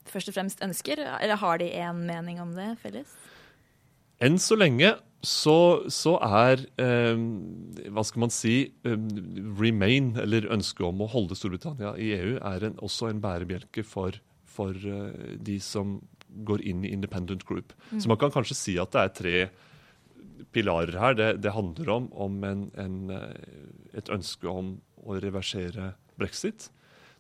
først 0.09 0.33
og 0.33 0.37
fremst 0.37 0.63
ønsker, 0.65 1.01
eller 1.21 1.41
har 1.41 1.63
de 1.63 1.71
én 1.71 2.05
mening 2.09 2.41
om 2.43 2.55
det 2.57 2.75
felles? 2.83 3.13
Enn 4.23 4.39
så 4.39 4.57
lenge 4.59 4.95
så, 5.23 5.85
så 5.91 6.17
er 6.23 6.65
eh, 6.83 7.19
Hva 7.95 8.03
skal 8.07 8.25
man 8.25 8.33
si 8.35 8.57
eh, 8.87 9.05
Remain, 9.59 10.13
eller 10.19 10.51
ønsket 10.55 10.87
om 10.89 11.03
å 11.05 11.11
holde 11.11 11.39
Storbritannia 11.39 11.95
i 11.95 12.11
EU, 12.17 12.37
er 12.43 12.67
en, 12.67 12.79
også 12.83 13.11
en 13.11 13.23
bærebjelke 13.23 13.85
for, 13.87 14.19
for 14.51 14.75
eh, 14.75 15.37
de 15.39 15.59
som 15.63 16.01
går 16.47 16.63
inn 16.67 16.83
i 16.87 16.91
independent 16.95 17.45
group. 17.47 17.75
Så 17.93 18.09
man 18.09 18.19
kan 18.19 18.33
kanskje 18.33 18.57
si 18.57 18.75
at 18.81 18.95
det 18.95 19.03
er 19.03 19.15
tre 19.19 19.37
pilarer 20.53 20.99
her. 20.99 21.17
Det, 21.19 21.29
det 21.45 21.55
handler 21.55 21.91
om, 21.93 22.09
om 22.13 22.39
en, 22.49 22.63
en, 22.81 22.99
eh, 23.15 23.99
et 23.99 24.11
ønske 24.13 24.49
om 24.49 24.77
å 25.03 25.19
reversere 25.23 25.93
brexit. 26.19 26.71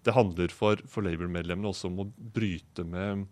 Det 0.02 0.14
handler 0.16 0.54
for, 0.54 0.80
for 0.90 1.06
Labour-medlemmene 1.06 1.70
også 1.70 1.90
om 1.90 2.02
å 2.02 2.10
bryte 2.34 2.84
med 2.86 3.26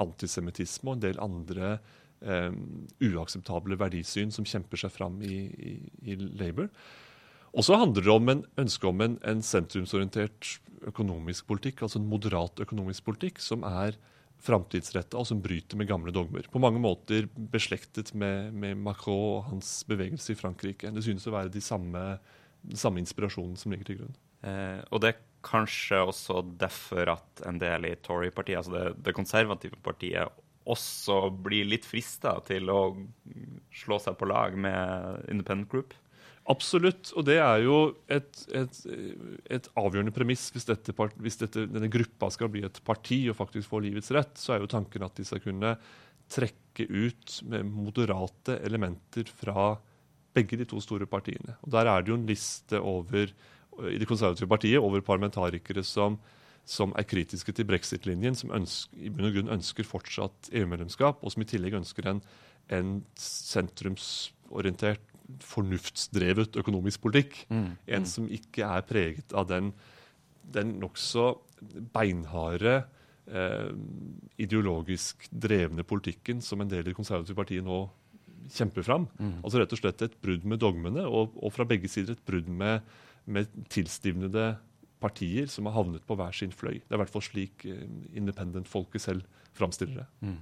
antisemittisme 0.00 0.88
og 0.88 0.98
en 0.98 1.04
del 1.04 1.20
andre 1.20 1.74
eh, 2.24 2.52
uakseptable 3.04 3.76
verdisyn 3.80 4.32
som 4.32 4.48
kjemper 4.48 4.80
seg 4.80 4.94
fram 4.94 5.20
i, 5.26 5.36
i, 5.50 5.74
i 6.12 6.16
Labour. 6.40 6.70
Og 7.50 7.66
så 7.66 7.76
handler 7.80 8.06
det 8.06 8.14
om 8.14 8.30
en 8.30 8.44
ønske 8.62 8.86
om 8.86 9.02
en, 9.04 9.18
en 9.26 9.42
sentrumsorientert 9.42 10.60
økonomisk 10.86 11.48
politikk, 11.50 11.82
altså 11.84 11.98
en 12.00 12.08
moderat 12.08 12.62
økonomisk 12.62 13.04
politikk, 13.08 13.42
som 13.42 13.66
er 13.66 13.98
framtidsretta 14.40 15.18
og 15.20 15.26
som 15.28 15.42
bryter 15.44 15.76
med 15.76 15.90
gamle 15.90 16.12
dogmer. 16.14 16.46
På 16.48 16.62
mange 16.62 16.80
måter 16.80 17.26
beslektet 17.52 18.14
med, 18.16 18.54
med 18.56 18.78
Macron 18.80 19.18
og 19.18 19.50
hans 19.50 19.80
bevegelse 19.88 20.32
i 20.32 20.38
Frankrike. 20.38 20.92
Det 20.94 21.04
synes 21.04 21.26
å 21.28 21.34
være 21.34 21.52
de 21.52 21.60
samme, 21.64 22.04
den 22.64 22.80
samme 22.80 23.02
inspirasjonen 23.02 23.58
som 23.60 23.74
ligger 23.74 23.90
til 23.90 24.00
grunn. 24.00 24.16
Eh, 24.46 24.80
og 24.88 25.02
det 25.04 25.12
kanskje 25.46 26.02
også 26.04 26.42
derfor 26.60 27.14
at 27.16 27.42
en 27.48 27.58
del 27.60 27.88
i 27.88 27.96
Tory-partiet, 28.04 28.60
altså 28.60 28.74
det, 28.76 28.84
det 29.06 29.16
konservative 29.16 29.78
partiet, 29.84 30.28
også 30.70 31.30
blir 31.42 31.66
litt 31.66 31.86
frista 31.88 32.36
til 32.46 32.68
å 32.70 32.80
slå 33.74 33.98
seg 34.02 34.18
på 34.20 34.28
lag 34.28 34.54
med 34.60 35.24
Independent 35.32 35.70
Group. 35.72 35.96
Absolutt, 36.50 37.12
og 37.14 37.26
det 37.28 37.36
er 37.42 37.62
jo 37.62 37.76
et, 38.10 38.42
et, 38.56 38.78
et 39.54 39.66
avgjørende 39.78 40.14
premiss 40.14 40.48
hvis, 40.54 40.66
dette, 40.66 40.94
hvis 41.20 41.38
dette, 41.42 41.66
denne 41.70 41.90
gruppa 41.92 42.30
skal 42.32 42.50
bli 42.52 42.64
et 42.66 42.80
parti 42.86 43.22
og 43.30 43.38
faktisk 43.38 43.70
få 43.70 43.82
livets 43.84 44.10
rett, 44.16 44.32
så 44.40 44.56
er 44.56 44.64
jo 44.64 44.70
tanken 44.72 45.04
at 45.06 45.14
de 45.20 45.26
skal 45.28 45.42
kunne 45.44 45.74
trekke 46.30 46.86
ut 46.88 47.40
med 47.50 47.68
moderate 47.68 48.56
elementer 48.66 49.30
fra 49.30 49.74
begge 50.34 50.58
de 50.60 50.66
to 50.70 50.80
store 50.82 51.08
partiene. 51.10 51.56
Og 51.64 51.72
Der 51.74 51.90
er 51.90 52.02
det 52.02 52.12
jo 52.12 52.18
en 52.18 52.28
liste 52.28 52.80
over, 52.80 53.32
i 53.88 53.98
Det 53.98 54.08
konservative 54.08 54.48
partiet 54.48 54.82
over 54.82 55.00
parlamentarikere 55.00 55.84
som, 55.86 56.18
som 56.64 56.92
er 56.98 57.08
kritiske 57.08 57.52
til 57.56 57.68
brexit-linjen, 57.68 58.36
som 58.36 58.52
ønsker, 58.56 58.98
i 58.98 59.10
bunn 59.10 59.30
og 59.30 59.36
grunn 59.38 59.54
ønsker 59.56 59.88
fortsatt 59.88 60.50
EU-medlemskap, 60.52 61.22
og 61.22 61.32
som 61.32 61.42
i 61.42 61.48
tillegg 61.48 61.78
ønsker 61.80 62.10
en, 62.10 62.22
en 62.68 62.96
sentrumsorientert 63.18 65.06
fornuftsdrevet 65.46 66.56
økonomisk 66.58 67.02
politikk. 67.04 67.44
En 67.86 68.06
som 68.08 68.26
ikke 68.26 68.66
er 68.66 68.86
preget 68.88 69.34
av 69.36 69.46
den, 69.50 69.72
den 70.42 70.74
nokså 70.82 71.32
beinharde, 71.94 72.80
eh, 73.30 73.70
ideologisk 74.42 75.28
drevne 75.30 75.84
politikken 75.86 76.40
som 76.42 76.60
en 76.60 76.70
del 76.70 76.82
i 76.82 76.90
det 76.90 76.96
konservative 76.98 77.38
partiet 77.38 77.64
nå 77.64 77.84
kjemper 78.50 78.82
fram. 78.82 79.06
Altså 79.44 79.60
rett 79.60 79.72
og 79.76 79.78
slett 79.78 80.02
et 80.02 80.16
brudd 80.22 80.44
med 80.48 80.58
dogmene, 80.58 81.04
og, 81.06 81.36
og 81.38 81.52
fra 81.54 81.66
begge 81.68 81.88
sider 81.92 82.16
et 82.16 82.26
brudd 82.26 82.48
med, 82.48 82.80
med 83.24 83.50
tilstivnede 83.72 84.52
partier 85.00 85.48
som 85.48 85.68
har 85.68 85.78
havnet 85.78 86.04
på 86.06 86.16
hver 86.18 86.34
sin 86.36 86.52
fløy. 86.52 86.80
Det 86.80 86.92
er 86.92 86.98
i 86.98 87.02
hvert 87.04 87.12
fall 87.14 87.24
slik 87.24 87.66
eh, 87.68 87.86
independent-folket 88.20 89.04
selv 89.04 89.26
framstiller 89.56 90.02
det. 90.02 90.08
Mm. 90.28 90.38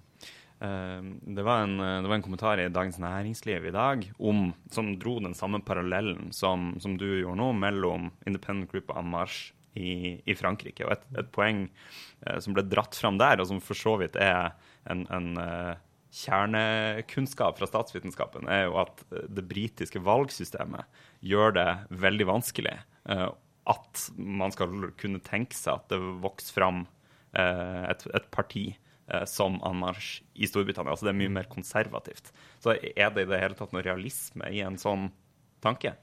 Det 0.58 1.42
var, 1.46 1.60
en, 1.62 1.76
det 1.78 2.08
var 2.10 2.16
en 2.16 2.22
kommentar 2.24 2.58
i 2.58 2.64
Dagens 2.66 2.96
Næringsliv 2.98 3.68
i 3.68 3.70
dag 3.70 4.00
om, 4.18 4.48
som 4.74 4.88
dro 4.98 5.12
den 5.22 5.36
samme 5.38 5.60
parallellen 5.62 6.32
som, 6.34 6.72
som 6.82 6.96
du 6.98 7.06
gjorde 7.06 7.38
nå, 7.38 7.52
mellom 7.54 8.08
Independent 8.26 8.66
Group 8.72 8.90
og 8.90 8.98
En 8.98 9.12
Marche 9.12 9.54
i, 9.78 10.18
i 10.26 10.34
Frankrike. 10.34 10.86
Og 10.86 10.94
et, 10.94 11.04
et 11.22 11.30
poeng 11.34 11.64
eh, 11.66 12.38
som 12.42 12.56
ble 12.56 12.64
dratt 12.66 12.98
fram 12.98 13.20
der, 13.20 13.40
og 13.40 13.50
som 13.50 13.62
for 13.62 13.78
så 13.78 13.96
vidt 14.00 14.18
er 14.20 14.54
en, 14.90 15.04
en 15.14 15.30
eh, 15.42 15.74
kjernekunnskap 16.14 17.58
fra 17.58 17.68
statsvitenskapen, 17.68 18.48
er 18.48 18.66
jo 18.68 18.78
at 18.80 19.02
eh, 19.12 19.26
det 19.28 19.44
britiske 19.48 20.00
valgsystemet 20.04 20.88
gjør 21.20 21.54
det 21.58 21.68
veldig 22.04 22.28
vanskelig 22.30 22.76
eh, 22.78 23.28
at 23.68 24.04
man 24.16 24.54
skal 24.54 24.90
kunne 25.00 25.20
tenke 25.24 25.56
seg 25.56 25.76
at 25.76 25.92
det 25.92 26.00
vokser 26.22 26.56
fram 26.56 26.86
eh, 27.36 27.82
et, 27.92 28.06
et 28.16 28.28
parti 28.34 28.70
som 29.24 29.54
anmarsj 29.64 30.18
i 30.36 30.44
Storbritannia. 30.44 30.92
Altså 30.92 31.06
det 31.06 31.14
er 31.14 31.16
mye 31.16 31.32
mer 31.32 31.46
konservativt. 31.48 32.26
Så 32.60 32.74
er 32.76 33.14
det 33.14 33.22
i 33.22 33.28
det 33.30 33.38
hele 33.40 33.56
tatt 33.56 33.70
noe 33.72 33.80
realisme 33.80 34.50
i 34.52 34.58
en 34.60 34.76
sånn 34.76 35.06
tanke? 35.64 35.94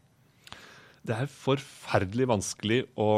Det 1.05 1.13
er 1.13 1.29
forferdelig 1.29 2.25
vanskelig 2.31 2.79
å, 2.97 3.11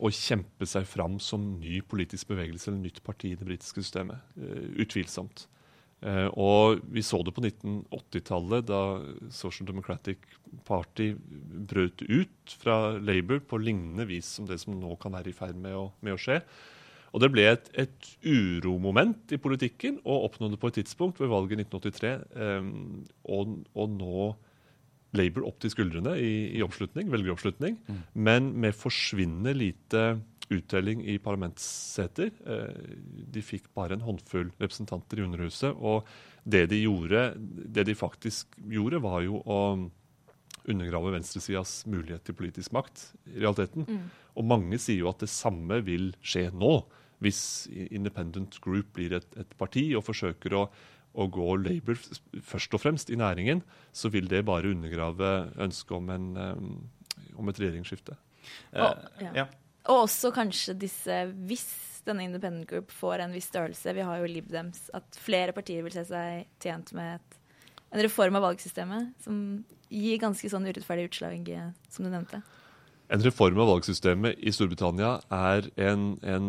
å 0.00 0.12
kjempe 0.16 0.64
seg 0.64 0.88
fram 0.88 1.18
som 1.20 1.44
ny 1.60 1.82
politisk 1.84 2.32
bevegelse 2.32 2.70
eller 2.70 2.86
nytt 2.86 3.02
parti 3.04 3.34
i 3.34 3.36
det 3.36 3.44
britiske 3.50 3.84
systemet. 3.84 4.32
Utvilsomt. 4.80 5.44
Eh, 6.06 6.28
og 6.38 6.82
vi 6.94 7.02
så 7.02 7.18
det 7.26 7.34
på 7.34 7.42
1980-tallet, 7.42 8.68
da 8.68 8.80
Social 9.34 9.66
Democratic 9.66 10.22
Party 10.68 11.10
brøt 11.66 12.04
ut 12.06 12.56
fra 12.60 12.94
Labour 13.00 13.42
på 13.42 13.58
lignende 13.58 14.06
vis 14.06 14.36
som 14.36 14.46
det 14.46 14.60
som 14.62 14.76
nå 14.78 14.94
kan 15.02 15.16
være 15.16 15.32
i 15.32 15.36
ferd 15.36 15.58
med 15.58 15.74
å, 15.74 15.88
med 16.06 16.14
å 16.14 16.20
skje. 16.20 16.38
Og 17.10 17.22
det 17.22 17.30
ble 17.32 17.46
et, 17.48 17.70
et 17.80 18.10
uromoment 18.22 19.32
i 19.34 19.40
politikken, 19.40 19.98
og 20.04 20.28
oppnådde 20.28 20.60
på 20.60 20.70
et 20.70 20.78
tidspunkt 20.82 21.18
ved 21.22 21.32
valget 21.32 21.56
i 21.56 21.64
1983 21.64 22.12
eh, 22.44 22.70
å, 23.32 23.40
å 23.56 23.88
nå 23.90 24.28
Labour 25.16 25.48
opp 25.48 25.60
til 25.62 25.72
skuldrene 25.72 26.14
i, 26.20 26.32
i 26.58 26.62
oppslutning, 26.64 27.10
velgeroppslutning, 27.12 27.78
men 28.14 28.52
med 28.60 28.76
forsvinnende 28.76 29.56
lite 29.56 30.06
uttelling 30.52 31.02
i 31.08 31.18
parlamentsseter. 31.22 32.30
Eh, 32.46 32.96
de 33.34 33.42
fikk 33.44 33.68
bare 33.76 33.96
en 33.96 34.04
håndfull 34.06 34.50
representanter 34.60 35.20
i 35.20 35.26
Underhuset. 35.26 35.76
Og 35.76 36.06
det 36.46 36.66
de 36.70 36.82
gjorde, 36.84 37.28
det 37.36 37.86
de 37.88 37.96
faktisk 37.98 38.54
gjorde, 38.70 39.02
var 39.02 39.22
jo 39.26 39.40
å 39.42 39.60
undergrave 40.66 41.14
venstresidas 41.14 41.84
mulighet 41.86 42.24
til 42.26 42.36
politisk 42.38 42.74
makt, 42.74 43.10
i 43.30 43.38
realiteten. 43.38 43.86
Og 44.34 44.46
mange 44.46 44.78
sier 44.82 45.04
jo 45.04 45.10
at 45.12 45.22
det 45.22 45.30
samme 45.30 45.78
vil 45.86 46.10
skje 46.26 46.48
nå, 46.54 46.80
hvis 47.22 47.40
Independent 47.70 48.58
Group 48.60 48.90
blir 48.98 49.14
et, 49.16 49.28
et 49.38 49.54
parti 49.58 49.88
og 49.96 50.04
forsøker 50.04 50.56
å, 50.58 50.66
å 51.16 51.26
gå 51.32 51.56
labor 51.62 51.98
først 52.44 52.76
og 52.76 52.82
fremst 52.82 53.10
i 53.10 53.18
næringen, 53.18 53.62
så 53.96 54.10
vil 54.12 54.28
det 54.28 54.44
bare 54.48 54.74
undergrave 54.74 55.32
ønsket 55.64 55.96
om, 55.96 56.10
en, 56.12 56.28
eh, 56.36 57.36
om 57.40 57.48
et 57.52 57.60
regjeringsskifte. 57.62 58.18
Og, 58.76 59.06
Eh, 59.16 59.24
ja. 59.24 59.32
ja. 59.42 59.46
Og 59.86 60.04
også 60.06 60.32
kanskje 60.34 60.74
disse, 60.78 61.18
hvis 61.46 61.66
denne 62.06 62.26
Independent 62.26 62.68
Group 62.70 62.92
får 62.94 63.22
en 63.22 63.34
viss 63.34 63.48
størrelse, 63.50 63.94
vi 63.94 64.04
har 64.06 64.20
jo 64.20 64.30
Lib 64.30 64.50
Dems, 64.50 64.88
at 64.94 65.18
flere 65.18 65.54
partier 65.54 65.82
vil 65.86 65.94
se 65.94 66.04
seg 66.08 66.46
tjent 66.62 66.92
med 66.96 67.18
et, 67.18 67.38
en 67.94 68.02
reform 68.02 68.38
av 68.38 68.48
valgsystemet 68.48 69.14
som 69.22 69.40
gir 69.90 70.20
ganske 70.22 70.50
sånn 70.50 70.66
urettferdig 70.66 71.08
utslag, 71.10 71.50
som 71.90 72.06
du 72.06 72.10
nevnte. 72.10 72.42
En 73.12 73.22
reform 73.22 73.60
av 73.62 73.68
valgsystemet 73.70 74.40
i 74.42 74.50
Storbritannia 74.54 75.12
er 75.30 75.68
en, 75.78 76.06
en, 76.26 76.48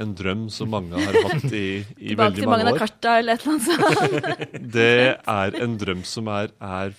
en 0.00 0.14
drøm 0.18 0.48
som 0.50 0.72
mange 0.74 0.98
har 0.98 1.18
hatt 1.28 1.46
i, 1.52 1.84
i 1.96 2.10
Tilbake 2.10 2.18
veldig 2.24 2.40
til 2.42 2.50
mange 2.50 2.66
Magna 2.66 2.74
år. 2.74 2.80
Carta 2.82 3.16
eller 3.20 3.38
et 3.38 3.44
sånt. 3.46 3.68
Det 4.78 4.96
er 5.14 5.58
en 5.62 5.76
drøm 5.78 6.02
som 6.08 6.30
er, 6.34 6.50
er 6.58 6.96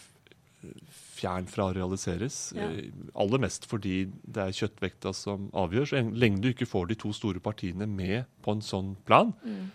fjern 1.15 1.47
fra 1.49 1.69
å 1.69 1.75
realiseres. 1.75 2.39
Ja. 2.55 2.69
Eh, 2.69 2.91
Aller 3.19 3.41
mest 3.41 3.67
fordi 3.69 4.05
det 4.23 4.43
er 4.47 4.59
kjøttvekta 4.59 5.13
som 5.15 5.49
avgjør. 5.55 5.89
Så 5.91 6.03
lenge 6.15 6.43
du 6.43 6.51
ikke 6.51 6.69
får 6.69 6.91
de 6.91 6.99
to 7.05 7.13
store 7.15 7.41
partiene 7.43 7.87
med 7.89 8.29
på 8.45 8.55
en 8.55 8.63
sånn 8.65 8.93
plan, 9.07 9.33
eh, 9.47 9.65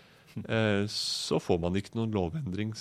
så 0.91 1.39
får 1.43 1.59
man 1.63 1.75
ikke 1.79 1.97
noen 1.97 2.13
lovendring 2.15 2.73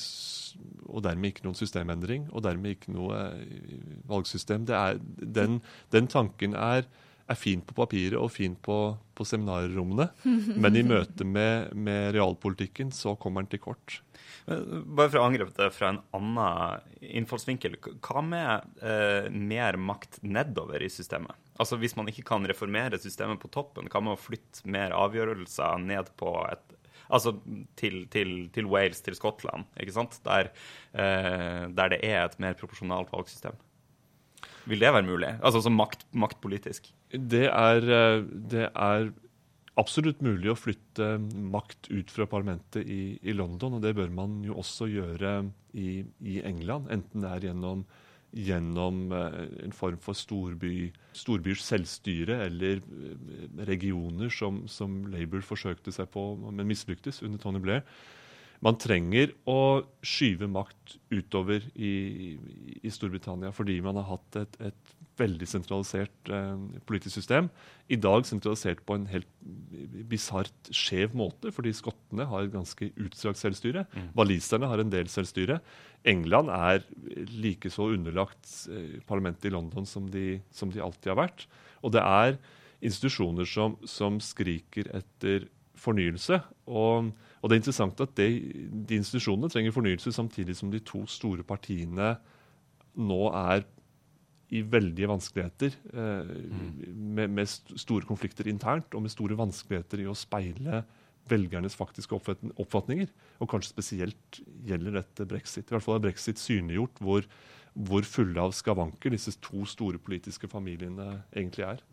og 0.90 1.04
dermed 1.06 1.32
ikke 1.32 1.46
noen 1.46 1.58
systemendring, 1.58 2.26
og 2.34 2.44
dermed 2.46 2.76
ikke 2.76 2.94
noe 2.94 3.20
eh, 3.36 3.78
valgsystem. 4.10 4.66
Det 4.68 4.76
er, 4.76 4.98
den, 5.20 5.60
den 5.94 6.10
tanken 6.10 6.56
er, 6.58 6.86
er 7.30 7.38
fin 7.38 7.62
på 7.62 7.76
papiret 7.78 8.18
og 8.18 8.32
fin 8.34 8.56
på, 8.58 8.78
på 9.14 9.26
seminarrommene, 9.26 10.10
men 10.62 10.78
i 10.78 10.86
møte 10.86 11.26
med, 11.26 11.74
med, 11.76 12.12
realpolitikken 12.16 12.94
så 12.94 13.16
kommer 13.20 13.44
den 13.44 13.54
til 13.54 13.64
kort. 13.70 14.00
Bare 14.50 15.10
for 15.12 15.20
å 15.20 15.28
angripe 15.28 15.52
det 15.54 15.68
fra 15.76 15.92
en 15.92 16.00
annen 16.16 17.04
innfallsvinkel. 17.20 17.76
Hva 18.02 18.22
med 18.24 18.82
eh, 18.82 19.28
mer 19.30 19.78
makt 19.78 20.22
nedover 20.26 20.82
i 20.82 20.90
systemet? 20.90 21.36
Altså 21.60 21.76
Hvis 21.78 21.94
man 21.98 22.08
ikke 22.10 22.24
kan 22.26 22.48
reformere 22.48 22.98
systemet 22.98 23.38
på 23.42 23.50
toppen, 23.52 23.90
kan 23.92 24.06
man 24.06 24.18
flytte 24.18 24.64
mer 24.70 24.96
avgjørelser 24.96 25.84
ned 25.84 26.10
på 26.18 26.32
et 26.48 26.69
Altså 27.10 27.34
til, 27.78 28.04
til, 28.12 28.36
til 28.54 28.68
Wales, 28.70 29.02
til 29.04 29.16
Skottland, 29.18 29.66
ikke 29.80 29.96
sant? 29.96 30.20
Der, 30.26 30.52
eh, 30.94 31.66
der 31.74 31.92
det 31.94 32.00
er 32.06 32.24
et 32.24 32.38
mer 32.42 32.54
proporsjonalt 32.58 33.12
valgsystem. 33.12 33.58
Vil 34.70 34.82
det 34.82 34.92
være 34.92 35.06
mulig? 35.06 35.32
Altså 35.42 35.62
som 35.64 35.76
makt, 35.78 36.04
maktpolitisk? 36.12 36.92
Det 37.10 37.46
er, 37.48 37.90
eh, 37.96 38.22
det 38.52 38.68
er, 38.70 39.10
absolutt 39.78 40.18
mulig 40.20 40.50
å 40.50 40.58
flytte 40.58 41.14
makt 41.22 41.88
ut 41.88 42.10
fra 42.12 42.26
parlamentet 42.28 42.84
i, 42.84 43.16
i, 43.22 43.32
London, 43.32 43.78
og 43.78 43.84
det 43.84 43.94
bør 43.96 44.10
man 44.12 44.40
jo 44.44 44.58
også 44.60 44.90
gjøre 44.90 45.30
i, 45.72 46.02
i 46.20 46.40
England. 46.44 46.90
Enten 46.92 47.24
det 47.24 47.30
er 47.30 47.46
gjennom, 47.48 47.86
gjennom 48.32 49.10
eh, 49.12 49.64
en 49.64 49.74
form 49.74 49.98
for 50.02 50.14
storby, 50.14 50.90
storbyers 51.16 51.62
selvstyre 51.66 52.36
eller 52.46 52.78
eh, 52.78 53.66
regioner 53.68 54.30
som, 54.34 54.62
som 54.70 55.02
Labour 55.10 55.42
forsøkte 55.44 55.92
seg 55.94 56.10
på, 56.14 56.24
men 56.46 56.68
mislyktes 56.68 57.22
under 57.26 57.42
Tony 57.42 57.62
Blair. 57.62 57.84
Man 58.60 58.76
trenger 58.76 59.32
å 59.48 59.82
skyve 60.04 60.48
makt 60.52 60.98
utover 61.08 61.64
i, 61.72 62.36
i 62.84 62.92
Storbritannia 62.92 63.54
fordi 63.56 63.78
man 63.84 63.96
har 63.96 64.10
hatt 64.10 64.40
et, 64.42 64.58
et 64.68 64.96
veldig 65.20 65.48
sentralisert 65.48 66.30
eh, 66.32 66.60
politisk 66.88 67.18
system. 67.18 67.48
I 67.92 67.98
dag 68.00 68.26
sentralisert 68.28 68.82
på 68.86 68.96
en 68.96 69.06
helt 69.10 69.28
bisart 70.10 70.70
skjev 70.76 71.16
måte, 71.16 71.52
fordi 71.54 71.72
skottene 71.76 72.26
har 72.28 72.46
et 72.46 72.54
ganske 72.54 72.90
utstrakt 73.00 73.40
selvstyre. 73.40 73.86
Mm. 73.92 74.10
Waliserne 74.18 74.70
har 74.70 74.82
en 74.82 74.92
del 74.92 75.10
selvstyre. 75.12 75.60
England 76.08 76.52
er 76.54 76.84
likeså 77.32 77.90
underlagt 77.96 78.48
eh, 78.72 78.98
parlamentet 79.08 79.50
i 79.50 79.54
London 79.54 79.88
som 79.88 80.08
de, 80.12 80.40
som 80.54 80.72
de, 80.72 80.82
alltid 80.84 81.14
har 81.14 81.22
vært. 81.24 81.48
Og 81.84 81.96
det 81.96 82.04
er 82.04 82.38
institusjoner 82.80 83.48
som, 83.48 83.76
som 83.88 84.20
skriker 84.24 84.88
etter 84.96 85.48
fornyelse. 85.80 86.40
Og 86.68 87.12
og 87.40 87.48
det 87.48 87.56
er 87.56 87.62
interessant 87.62 88.00
at 88.04 88.14
det, 88.20 88.28
de 88.88 88.98
institusjonene 89.00 89.48
trenger 89.52 89.74
fornyelse 89.74 90.12
samtidig 90.12 90.56
som 90.58 90.72
de 90.72 90.82
to 90.84 91.06
store 91.08 91.44
partiene 91.46 92.14
nå 93.00 93.20
er 93.32 93.64
i 94.50 94.60
veldige 94.66 95.08
vanskeligheter, 95.08 95.76
eh, 95.94 96.30
mm. 96.50 96.72
med, 97.16 97.30
med, 97.30 97.52
store 97.78 98.06
konflikter 98.06 98.48
internt 98.50 98.96
og 98.98 99.04
med 99.04 99.12
store 99.12 99.38
vanskeligheter 99.38 100.02
i 100.02 100.08
å 100.10 100.16
speile 100.18 100.82
velgernes 101.30 101.76
faktiske 101.78 102.16
oppfatninger. 102.16 103.12
Og 103.38 103.50
kanskje 103.52 103.70
spesielt 103.76 104.40
gjelder 104.66 104.98
dette 104.98 105.28
brexit. 105.30 105.68
I 105.68 105.76
hvert 105.76 105.86
fall 105.86 106.00
er 106.00 106.06
brexit 106.08 106.42
synliggjort 106.42 106.98
hvor, 107.04 107.28
hvor 107.78 108.08
fulle 108.08 108.42
av 108.42 108.56
skavanker 108.56 109.14
disse 109.14 109.36
to 109.44 109.62
store 109.70 110.02
politiske 110.02 110.50
familiene 110.50 111.20
egentlig 111.30 111.68
er. 111.68 111.84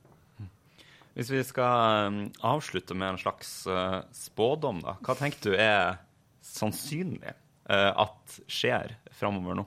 Hvis 1.17 1.32
vi 1.34 1.39
skal 1.41 2.12
um, 2.12 2.17
avslutte 2.45 2.93
med 2.93 3.15
en 3.15 3.17
slags 3.17 3.49
uh, 3.65 4.03
spådom, 4.13 4.84
da. 4.86 4.93
Hva 5.01 5.15
tenker 5.17 5.49
du 5.49 5.56
er 5.58 5.97
sannsynlig 6.45 7.34
uh, 7.34 7.89
at 8.06 8.38
skjer 8.45 8.93
framover 9.17 9.58
nå? 9.58 9.65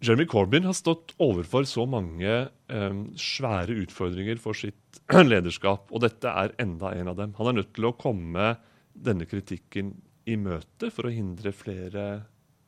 Jeremy 0.00 0.28
Corbyn 0.30 0.68
har 0.68 0.76
stått 0.78 1.16
overfor 1.20 1.66
så 1.68 1.82
mange 1.90 2.30
um, 2.70 3.02
svære 3.18 3.74
utfordringer 3.82 4.38
for 4.40 4.54
sitt 4.56 5.02
lederskap, 5.32 5.90
og 5.90 6.06
dette 6.06 6.30
er 6.30 6.54
enda 6.62 6.94
en 6.94 7.10
av 7.10 7.18
dem. 7.18 7.34
Han 7.42 7.50
er 7.50 7.58
nødt 7.58 7.74
til 7.74 7.90
å 7.90 7.96
komme 7.98 8.54
denne 8.94 9.26
kritikken 9.26 9.96
i 10.30 10.38
møte 10.38 10.94
for 10.94 11.10
å 11.10 11.12
hindre 11.12 11.50
flere 11.50 12.06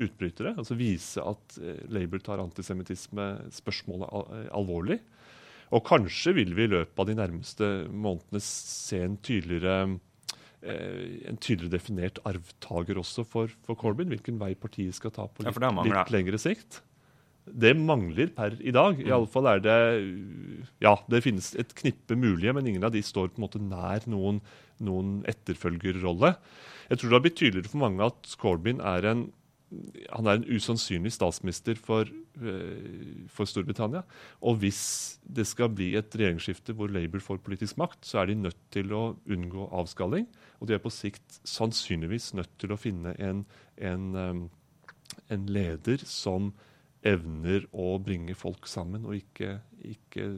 utbrytere. 0.02 0.56
Altså 0.58 0.74
vise 0.74 1.22
at 1.22 1.62
uh, 1.62 1.78
Labour 1.94 2.26
tar 2.26 2.42
antisemittisme-spørsmålet 2.42 4.10
al 4.10 4.48
alvorlig. 4.64 4.98
Og 5.72 5.84
kanskje 5.88 6.34
vil 6.36 6.54
vi 6.56 6.66
i 6.66 6.72
løpet 6.72 7.00
av 7.00 7.08
de 7.08 7.16
nærmeste 7.16 7.68
månedene 7.88 8.42
se 8.44 9.00
en 9.06 9.16
tydeligere, 9.24 9.98
eh, 10.60 11.28
en 11.30 11.40
tydeligere 11.40 11.78
definert 11.78 12.20
arvtaker 12.28 13.00
også 13.00 13.24
for, 13.24 13.52
for, 13.64 13.78
Corbyn. 13.80 14.12
Hvilken 14.12 14.40
vei 14.40 14.52
partiet 14.54 14.98
skal 14.98 15.14
ta 15.16 15.28
på 15.28 15.46
litt, 15.46 15.56
ja, 15.56 15.72
litt 15.88 16.12
lengre 16.12 16.40
sikt. 16.40 16.82
Det 17.42 17.72
mangler 17.74 18.30
per 18.36 18.54
i 18.62 18.70
dag. 18.70 19.00
I 19.02 19.10
alle 19.10 19.26
fall 19.26 19.48
er 19.50 19.62
det 19.64 19.78
Ja, 20.84 20.94
det 21.10 21.24
finnes 21.24 21.54
et 21.58 21.72
knippe 21.74 22.14
mulige, 22.14 22.52
men 22.54 22.68
ingen 22.68 22.84
av 22.86 22.92
de 22.94 23.02
står 23.02 23.32
på 23.32 23.40
en 23.40 23.46
måte 23.48 23.62
nær 23.62 24.04
noen, 24.06 24.38
noen 24.78 25.22
etterfølgerrolle. 25.30 26.36
Jeg 26.90 27.00
tror 27.00 27.08
det 27.08 27.16
har 27.16 27.24
blitt 27.24 27.40
tydeligere 27.40 27.72
for 27.72 27.82
mange 27.82 28.04
at 28.12 28.36
Corbyn 28.38 28.82
er 28.84 29.08
en 29.08 29.30
han 30.12 30.28
er 30.28 30.38
en 30.38 30.46
usannsynlig 30.48 31.12
statsminister 31.14 31.78
for, 31.80 32.08
uh, 32.42 33.26
for, 33.32 33.48
Storbritannia. 33.48 34.02
Og 34.40 34.60
hvis 34.62 34.82
det 35.22 35.46
skal 35.50 35.72
bli 35.72 35.92
et 35.98 36.12
regjeringsskifte 36.12 36.76
hvor 36.76 36.92
Labour 36.92 37.24
får 37.24 37.42
politisk 37.44 37.78
makt, 37.80 38.02
så 38.08 38.22
er 38.22 38.30
de 38.30 38.40
nødt 38.42 38.58
til 38.74 38.92
å 38.96 39.04
unngå 39.26 39.68
avskalling. 39.82 40.28
Og 40.60 40.68
de 40.68 40.76
er 40.76 40.82
på 40.82 40.92
sikt 40.92 41.40
sannsynligvis 41.48 42.32
nødt 42.38 42.52
til 42.60 42.74
å 42.74 42.80
finne 42.80 43.14
en, 43.22 43.46
en, 43.76 44.12
um, 44.16 44.44
en 45.32 45.48
leder 45.50 46.04
som 46.08 46.52
evner 47.02 47.66
å 47.74 47.96
bringe 48.02 48.34
folk 48.38 48.68
sammen 48.70 49.08
og 49.08 49.16
ikke, 49.18 49.56
ikke, 49.82 50.28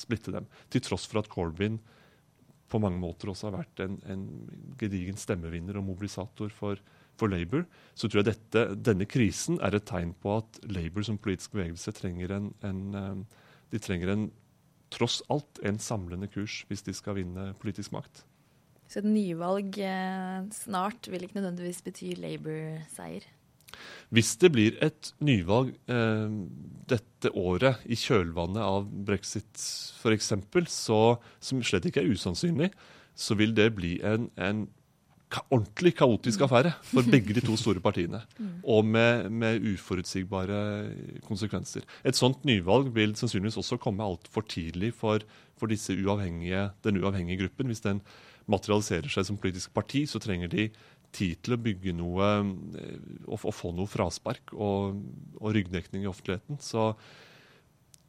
splitte 0.00 0.32
dem. 0.32 0.48
Til 0.72 0.84
tross 0.84 1.04
for 1.08 1.20
at 1.20 1.30
Corbyn 1.32 1.78
på 2.66 2.80
mange 2.82 2.98
måter 2.98 3.30
også 3.30 3.50
har 3.50 3.60
vært 3.60 3.82
en, 3.84 3.98
en 4.10 4.24
gedigen 4.80 5.18
stemmevinner 5.20 5.78
og 5.78 5.86
mobilisator 5.86 6.50
for, 6.54 6.80
for 7.20 7.32
Labour, 7.32 7.64
så 7.96 8.08
tror 8.08 8.22
jeg 8.22 8.30
dette, 8.32 8.64
denne 8.86 9.08
krisen 9.08 9.60
er 9.64 9.76
et 9.76 9.86
tegn 9.88 10.14
på 10.22 10.38
at 10.40 10.60
Labour 10.68 11.06
som 11.06 11.18
politisk 11.20 11.56
bevegelse 11.56 11.94
trenger 11.96 12.34
en, 12.36 12.50
en, 12.66 12.82
eh, 12.94 13.44
de 13.72 13.82
trenger 13.82 14.12
en 14.12 14.26
tross 14.94 15.20
alt 15.32 15.60
en 15.66 15.80
samlende 15.82 16.28
kurs 16.30 16.62
hvis 16.68 16.84
de 16.86 16.94
skal 16.94 17.18
vinne 17.18 17.50
politisk 17.60 17.94
makt. 17.96 18.24
Så 18.86 19.00
et 19.02 19.08
nyvalg 19.08 19.80
eh, 19.82 20.44
snart 20.54 21.08
vil 21.10 21.26
ikke 21.26 21.40
nødvendigvis 21.40 21.82
bety 21.86 22.12
Labour-seier? 22.20 23.26
Hvis 24.14 24.36
det 24.40 24.52
blir 24.54 24.76
et 24.84 25.10
nyvalg 25.20 25.74
eh, 25.90 26.36
dette 26.88 27.32
året 27.36 27.82
i 27.90 27.98
kjølvannet 27.98 28.62
av 28.62 28.86
brexit 29.08 29.58
f.eks., 29.58 30.30
som 30.78 31.64
slett 31.66 31.88
ikke 31.88 32.04
er 32.04 32.14
usannsynlig, 32.14 32.70
så 33.16 33.36
vil 33.40 33.56
det 33.56 33.72
bli 33.76 33.96
en, 34.06 34.30
en 34.36 34.66
ordentlig 35.50 35.92
kaotisk 35.98 36.44
affære 36.46 36.72
for 36.86 37.06
begge 37.12 37.34
de 37.34 37.42
to 37.44 37.56
store 37.58 37.82
partiene. 37.82 38.20
Og 38.62 38.84
med, 38.86 39.28
med, 39.30 39.64
uforutsigbare 39.74 40.60
konsekvenser. 41.26 41.86
Et 42.06 42.16
sånt 42.16 42.44
nyvalg 42.46 42.92
vil 42.94 43.16
sannsynligvis 43.18 43.58
også 43.60 43.80
komme 43.82 44.06
altfor 44.06 44.46
tidlig 44.46 44.92
for, 44.94 45.24
for 45.58 45.72
disse 45.72 45.96
uavhengige, 45.96 46.70
den 46.86 47.02
uavhengige 47.02 47.44
gruppen. 47.44 47.72
Hvis 47.72 47.84
den 47.84 48.02
materialiserer 48.46 49.10
seg 49.10 49.26
som 49.26 49.40
politisk 49.42 49.74
parti, 49.74 50.06
så 50.06 50.22
trenger 50.22 50.52
de 50.52 50.70
tid 51.16 51.42
til 51.42 51.56
å 51.56 51.62
bygge 51.62 51.94
noe 51.96 52.30
og, 53.26 53.38
og 53.42 53.54
få 53.54 53.72
noe 53.74 53.90
fraspark 53.90 54.52
og, 54.54 54.98
og 55.40 55.54
ryggdekning 55.56 56.04
i 56.04 56.10
offentligheten. 56.10 56.60
Så 56.62 56.92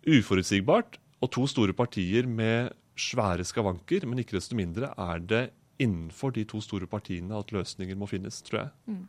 uforutsigbart 0.08 1.00
og 1.24 1.32
to 1.34 1.48
store 1.50 1.74
partier 1.74 2.28
med 2.30 2.76
svære 2.98 3.46
skavanker, 3.46 4.06
men 4.10 4.22
ikke 4.22 4.38
desto 4.38 4.58
mindre 4.58 4.92
er 4.98 5.24
det 5.24 5.44
innenfor 5.82 6.34
de 6.36 6.46
to 6.50 6.62
store 6.64 6.90
partiene 6.90 7.38
at 7.38 7.54
løsninger 7.56 7.98
må 8.00 8.10
finnes, 8.10 8.42
tror 8.46 8.64
jeg. 8.64 8.74
Mm. 8.90 9.06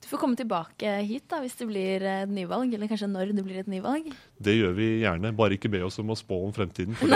Du 0.00 0.08
får 0.08 0.20
komme 0.22 0.36
tilbake 0.36 0.92
hit 1.04 1.26
da, 1.28 1.42
hvis 1.42 1.58
det 1.58 1.66
blir 1.68 2.04
et 2.08 2.30
nyvalg, 2.32 2.72
eller 2.72 2.88
kanskje 2.88 3.08
når 3.10 3.34
det 3.36 3.44
blir 3.44 3.60
et 3.60 3.68
nyvalg. 3.68 4.08
Det 4.40 4.54
gjør 4.56 4.72
vi 4.78 4.88
gjerne, 5.02 5.34
bare 5.36 5.58
ikke 5.58 5.70
be 5.72 5.82
oss 5.84 6.00
om 6.00 6.14
å 6.14 6.16
spå 6.16 6.38
om 6.46 6.54
fremtiden. 6.56 6.96
For 6.96 7.12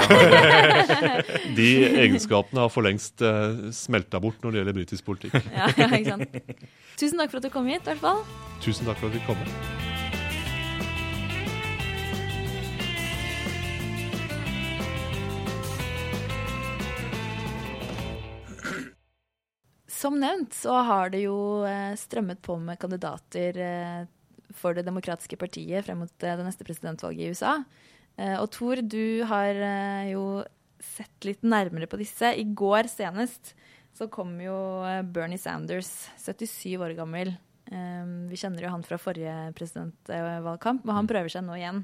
de 1.59 1.71
egenskapene 2.05 2.67
har 2.67 2.73
for 2.73 2.85
lengst 2.85 3.25
uh, 3.25 3.73
smelta 3.73 4.21
bort 4.21 4.45
når 4.45 4.53
det 4.53 4.63
gjelder 4.63 4.79
britisk 4.83 5.09
politikk. 5.09 5.41
Ja, 5.49 5.73
ja, 5.81 5.89
ikke 5.89 6.13
sant. 6.13 6.39
Tusen 7.01 7.25
takk 7.25 7.33
for 7.33 7.41
at 7.41 7.49
du 7.49 7.53
kom 7.57 7.73
hit, 7.73 7.89
i 7.89 7.95
hvert 7.95 8.05
fall. 8.05 8.23
Tusen 8.61 8.85
takk 8.85 9.01
for 9.01 9.09
at 9.09 9.17
vi 9.17 9.25
kom. 9.25 9.41
Med. 9.41 9.94
Som 20.05 20.19
nevnt 20.21 20.53
så 20.53 20.75
har 20.85 21.09
det 21.15 21.23
jo 21.23 21.65
eh, 21.65 21.95
strømmet 21.97 22.43
på 22.45 22.59
med 22.61 22.77
kandidater 22.77 23.57
eh, 23.57 24.03
for 24.53 24.77
Det 24.77 24.85
demokratiske 24.85 25.39
partiet 25.41 25.87
frem 25.87 26.03
mot 26.05 26.27
eh, 26.27 26.35
det 26.37 26.45
neste 26.45 26.67
presidentvalget 26.67 27.25
i 27.25 27.31
USA. 27.33 27.55
Og 28.15 28.45
Tor, 28.55 28.79
du 28.79 29.25
har 29.27 29.57
jo 30.07 30.45
sett 30.79 31.27
litt 31.27 31.41
nærmere 31.43 31.89
på 31.91 31.99
disse. 31.99 32.29
I 32.31 32.45
går 32.47 32.87
senest 32.87 33.57
så 33.91 34.07
kom 34.07 34.37
jo 34.39 34.55
Bernie 35.11 35.41
Sanders, 35.41 35.89
77 36.23 36.77
år 36.79 36.95
gammel. 36.95 37.33
Vi 37.67 38.39
kjenner 38.39 38.63
jo 38.63 38.71
han 38.71 38.87
fra 38.87 39.01
forrige 39.03 39.35
presidentvalgkamp, 39.59 40.87
men 40.87 41.01
han 41.01 41.11
prøver 41.11 41.35
seg 41.35 41.43
nå 41.43 41.59
igjen. 41.59 41.83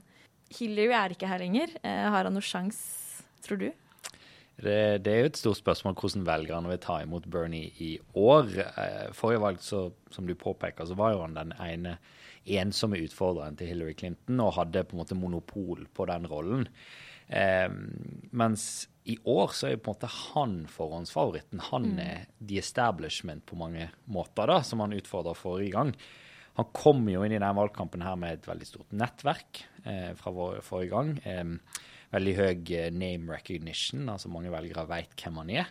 Hillary 0.55 0.95
er 1.01 1.17
ikke 1.17 1.33
her 1.33 1.43
lenger. 1.43 1.75
Har 1.83 2.31
han 2.31 2.39
noe 2.39 2.47
sjanse, 2.47 3.27
tror 3.43 3.59
du? 3.65 3.73
Det, 4.61 5.01
det, 5.05 5.13
er 5.13 5.23
jo 5.23 5.29
et 5.31 5.41
stort 5.41 5.61
spørsmål 5.61 5.97
hvordan 5.97 6.27
velgerne 6.27 6.71
vil 6.73 6.81
ta 6.83 6.99
imot 7.01 7.29
Bernie 7.33 7.71
i 7.81 7.95
år. 8.19 8.51
Eh, 8.61 9.13
forrige 9.17 9.43
valg, 9.45 9.61
så, 9.65 9.87
som 10.13 10.29
du 10.29 10.35
påpeker, 10.39 10.85
så 10.89 10.97
var 10.99 11.15
jo 11.15 11.23
han 11.25 11.39
den 11.39 11.55
ene 11.57 11.97
ensomme 12.51 13.01
utfordreren 13.05 13.57
til 13.59 13.69
Hillary 13.71 13.95
Clinton 13.99 14.41
og 14.43 14.55
hadde 14.57 14.85
på 14.89 14.97
en 14.97 15.03
måte 15.03 15.19
monopol 15.19 15.85
på 15.97 16.07
den 16.09 16.29
rollen. 16.29 16.69
Eh, 17.29 17.69
mens 18.37 18.65
i 19.09 19.17
år 19.29 19.53
så 19.57 19.69
er 19.69 19.77
jo 19.77 19.83
på 19.85 19.91
en 19.91 19.97
måte 19.97 20.15
han 20.15 20.57
forhåndsfavoritten. 20.71 21.63
Han 21.71 21.93
mm. 21.95 22.01
er 22.05 22.25
the 22.41 22.59
establishment 22.61 23.47
på 23.49 23.59
mange 23.61 23.89
måter, 24.11 24.51
da, 24.51 24.61
som 24.67 24.83
han 24.85 24.97
utfordra 24.97 25.37
forrige 25.39 25.77
gang. 25.77 25.95
Han 26.59 26.69
kom 26.77 27.07
jo 27.09 27.23
inn 27.25 27.33
i 27.33 27.39
denne 27.39 27.55
valgkampen 27.57 28.03
her 28.05 28.19
med 28.21 28.37
et 28.37 28.51
veldig 28.51 28.69
stort 28.69 28.93
nettverk 28.93 29.63
eh, 29.87 30.11
fra 30.19 30.35
forrige 30.67 30.93
gang. 30.93 31.15
Eh, 31.25 31.81
veldig 32.15 32.35
høy 32.39 32.73
eh, 32.77 32.91
name 32.95 33.33
recognition, 33.33 34.09
altså 34.11 34.31
mange 34.33 34.53
velgere 34.53 34.87
vet 34.91 35.15
hvem 35.19 35.41
han 35.43 35.55
er. 35.61 35.71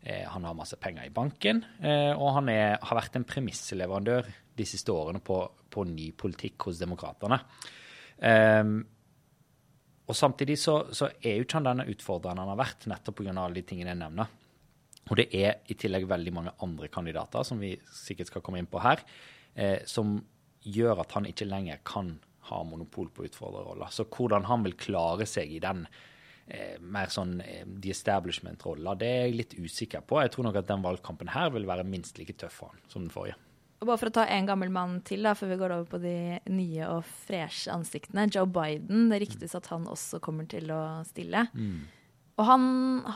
Eh, 0.00 0.24
han 0.30 0.46
har 0.46 0.56
masse 0.56 0.78
penger 0.80 1.08
i 1.08 1.12
banken, 1.14 1.64
eh, 1.82 2.12
og 2.14 2.32
han 2.38 2.48
er, 2.52 2.78
har 2.80 3.00
vært 3.00 3.18
en 3.18 3.26
premissleverandør 3.28 4.30
de 4.56 4.66
siste 4.68 4.92
årene 4.92 5.20
på, 5.24 5.42
på 5.70 5.84
ny 5.88 6.10
politikk 6.16 6.68
hos 6.68 6.80
demokratene. 6.80 7.40
Um, 8.20 8.80
og 10.10 10.16
Samtidig 10.16 10.58
så, 10.58 10.74
så, 10.92 11.06
er 11.22 11.38
jo 11.38 11.46
ikke 11.46 11.60
han 11.60 11.68
denne 11.68 11.86
utfordreren 11.88 12.40
han 12.42 12.50
har 12.50 12.58
vært, 12.58 12.88
nettopp 12.90 13.20
pga. 13.20 13.32
alle 13.32 13.60
de 13.60 13.66
tingene 13.68 13.94
jeg 13.94 14.00
nevner. 14.00 14.32
Og 15.10 15.18
det 15.18 15.28
er 15.36 15.60
i 15.70 15.76
tillegg 15.78 16.08
veldig 16.10 16.32
mange 16.34 16.54
andre 16.66 16.90
kandidater, 16.92 17.46
som 17.46 17.60
vi 17.62 17.72
sikkert 17.94 18.30
skal 18.30 18.42
komme 18.44 18.60
inn 18.60 18.68
på 18.70 18.82
her, 18.82 19.04
eh, 19.54 19.78
som 19.88 20.18
gjør 20.60 21.04
at 21.04 21.14
han 21.16 21.28
ikke 21.30 21.48
lenger 21.48 21.80
kan 21.86 22.16
ha 22.50 22.62
monopol 22.66 23.10
på 23.14 23.26
utfordrerrolla. 23.28 23.90
Så 23.94 24.06
hvordan 24.10 24.48
han 24.50 24.64
vil 24.66 24.78
klare 24.78 25.26
seg 25.28 25.52
i 25.56 25.60
den 25.62 25.86
eh, 26.46 26.76
mer 26.80 27.12
sånn 27.12 27.38
eh, 27.44 27.62
the 27.66 27.92
establishment-rolla, 27.94 28.96
det 28.98 29.10
er 29.10 29.22
jeg 29.28 29.38
litt 29.38 29.54
usikker 29.60 30.04
på. 30.06 30.20
Jeg 30.24 30.34
tror 30.34 30.50
nok 30.50 30.60
at 30.60 30.70
den 30.70 30.84
valgkampen 30.84 31.32
her 31.34 31.54
vil 31.54 31.68
være 31.70 31.86
minst 31.88 32.20
like 32.20 32.36
tøff 32.40 32.60
for 32.62 32.74
han 32.74 32.82
som 32.90 33.06
den 33.06 33.14
forrige. 33.14 33.38
Og 33.80 33.88
bare 33.88 33.96
for 33.96 34.10
å 34.10 34.12
ta 34.12 34.26
en 34.28 34.48
gammel 34.48 34.68
mann 34.72 34.98
til, 35.08 35.24
da, 35.24 35.32
før 35.32 35.54
vi 35.54 35.60
går 35.62 35.72
over 35.72 35.86
på 35.88 36.00
de 36.02 36.16
nye 36.52 36.88
og 36.92 37.06
freshe 37.24 37.72
ansiktene. 37.72 38.26
Joe 38.28 38.44
Biden. 38.44 39.06
Det 39.08 39.22
ryktes 39.22 39.56
at 39.56 39.70
han 39.72 39.86
også 39.88 40.20
kommer 40.20 40.44
til 40.50 40.68
å 40.74 41.00
stille. 41.08 41.46
Mm. 41.56 41.86
Og 42.36 42.44
han 42.48 42.66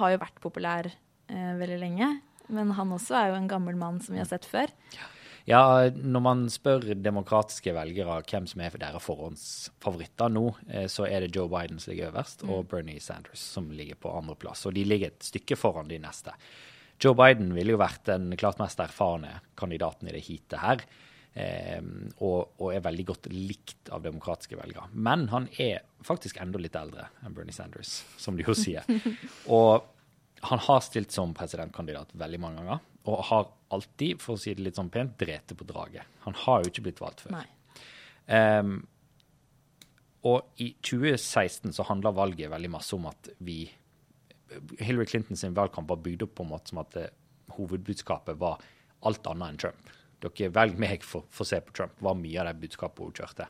har 0.01 0.15
jo 0.15 0.23
vært 0.23 0.41
populær 0.41 0.89
eh, 0.89 1.53
veldig 1.61 1.77
lenge. 1.83 2.09
Men 2.53 2.73
han 2.79 2.97
også 2.97 3.17
er 3.19 3.29
jo 3.31 3.37
en 3.39 3.51
gammel 3.51 3.77
mann 3.77 4.01
som 4.05 4.17
vi 4.17 4.23
har 4.23 4.29
sett 4.31 4.49
før. 4.49 4.73
Ja, 4.97 5.11
når 5.45 6.23
man 6.25 6.45
spør 6.49 6.95
demokratiske 6.97 7.75
velgere 7.77 8.17
hvem 8.25 8.47
som 8.49 8.63
er 8.65 8.77
deres 8.81 9.05
forhåndsfavoritter 9.05 10.33
nå, 10.33 10.45
eh, 10.71 10.87
så 10.89 11.05
er 11.05 11.25
det 11.25 11.35
Joe 11.37 11.51
Biden 11.53 11.79
som 11.79 11.93
ligger 11.93 12.13
øverst, 12.13 12.47
og 12.49 12.65
mm. 12.65 12.69
Bernie 12.71 13.01
Sanders 13.01 13.45
som 13.55 13.71
ligger 13.71 13.99
på 14.01 14.13
andreplass. 14.17 14.65
Og 14.67 14.75
de 14.75 14.87
ligger 14.89 15.13
et 15.13 15.27
stykke 15.27 15.59
foran 15.61 15.91
de 15.91 16.01
neste. 16.01 16.33
Joe 17.03 17.17
Biden 17.19 17.53
ville 17.57 17.75
jo 17.75 17.83
vært 17.83 18.07
den 18.09 18.33
klart 18.41 18.61
mest 18.63 18.81
erfarne 18.81 19.41
kandidaten 19.59 20.09
i 20.09 20.15
det 20.15 20.25
heatet 20.25 20.63
her. 20.63 20.87
Eh, 21.35 21.83
og, 22.23 22.55
og, 22.61 22.69
er 22.71 22.85
veldig 22.85 23.05
godt 23.09 23.29
likt 23.35 23.91
av 23.93 24.05
demokratiske 24.05 24.57
velgere. 24.57 24.87
Men 24.95 25.27
han 25.35 25.51
er 25.59 25.83
faktisk 26.07 26.39
enda 26.41 26.61
litt 26.63 26.77
eldre 26.79 27.11
enn 27.25 27.35
Bernie 27.37 27.53
Sanders, 27.53 28.05
som 28.17 28.39
de 28.39 28.47
jo 28.47 28.55
sier. 28.57 28.87
og 29.59 29.91
han 30.51 30.63
har 30.67 30.81
stilt 30.85 31.15
som 31.15 31.35
presidentkandidat 31.37 32.15
veldig 32.21 32.41
mange 32.41 32.63
ganger, 32.63 32.83
og 33.05 33.23
har 33.29 33.47
alltid, 33.75 34.21
for 34.23 34.37
å 34.37 34.41
si 34.41 34.55
det 34.57 34.65
litt 34.65 34.79
sånn 34.79 34.93
pent, 34.93 35.17
drete 35.21 35.57
på 35.59 35.67
draget. 35.69 36.09
Han 36.25 36.37
har 36.45 36.63
jo 36.63 36.73
ikke 36.73 36.87
blitt 36.87 37.03
valgt 37.03 37.25
før. 37.25 37.45
Um, 38.25 38.77
og 40.25 40.61
i 40.65 40.71
2016 40.81 41.75
så 41.77 41.85
handla 41.85 42.15
valget 42.17 42.53
veldig 42.53 42.71
masse 42.73 42.97
om 42.97 43.11
at 43.11 43.29
vi 43.45 43.67
Hillary 44.79 45.07
Clintons 45.11 45.45
valgkamp 45.45 45.91
var 45.91 46.01
bygd 46.05 46.25
opp 46.25 46.35
på 46.39 46.47
en 46.47 46.53
måte 46.55 46.73
som 46.73 46.81
at 46.81 46.93
det, 46.97 47.05
eh, 47.11 47.21
hovedbudskapet 47.55 48.39
var 48.41 48.63
alt 49.05 49.27
annet 49.27 49.53
enn 49.53 49.59
Trump. 49.61 49.91
Dere 50.25 50.51
velger 50.55 50.81
meg 50.81 51.03
for, 51.05 51.27
for 51.29 51.45
å 51.45 51.49
se 51.49 51.61
på 51.61 51.75
Trump, 51.77 51.99
var 52.01 52.17
mye 52.17 52.41
av 52.41 52.49
det 52.49 52.61
budskapet 52.63 53.05
hun 53.05 53.13
kjørte. 53.13 53.49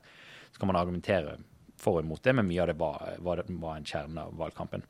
Så 0.51 0.59
kan 0.59 0.71
man 0.71 0.81
argumentere 0.81 1.37
for 1.79 2.01
og 2.01 2.05
imot 2.05 2.23
det, 2.25 2.35
men 2.35 2.49
mye 2.49 2.63
av 2.65 2.71
det 2.71 2.79
var, 2.81 3.05
var, 3.19 3.45
var 3.49 3.77
en 3.77 3.87
kjerne 3.87 4.27
av 4.27 4.35
valgkampen. 4.41 4.83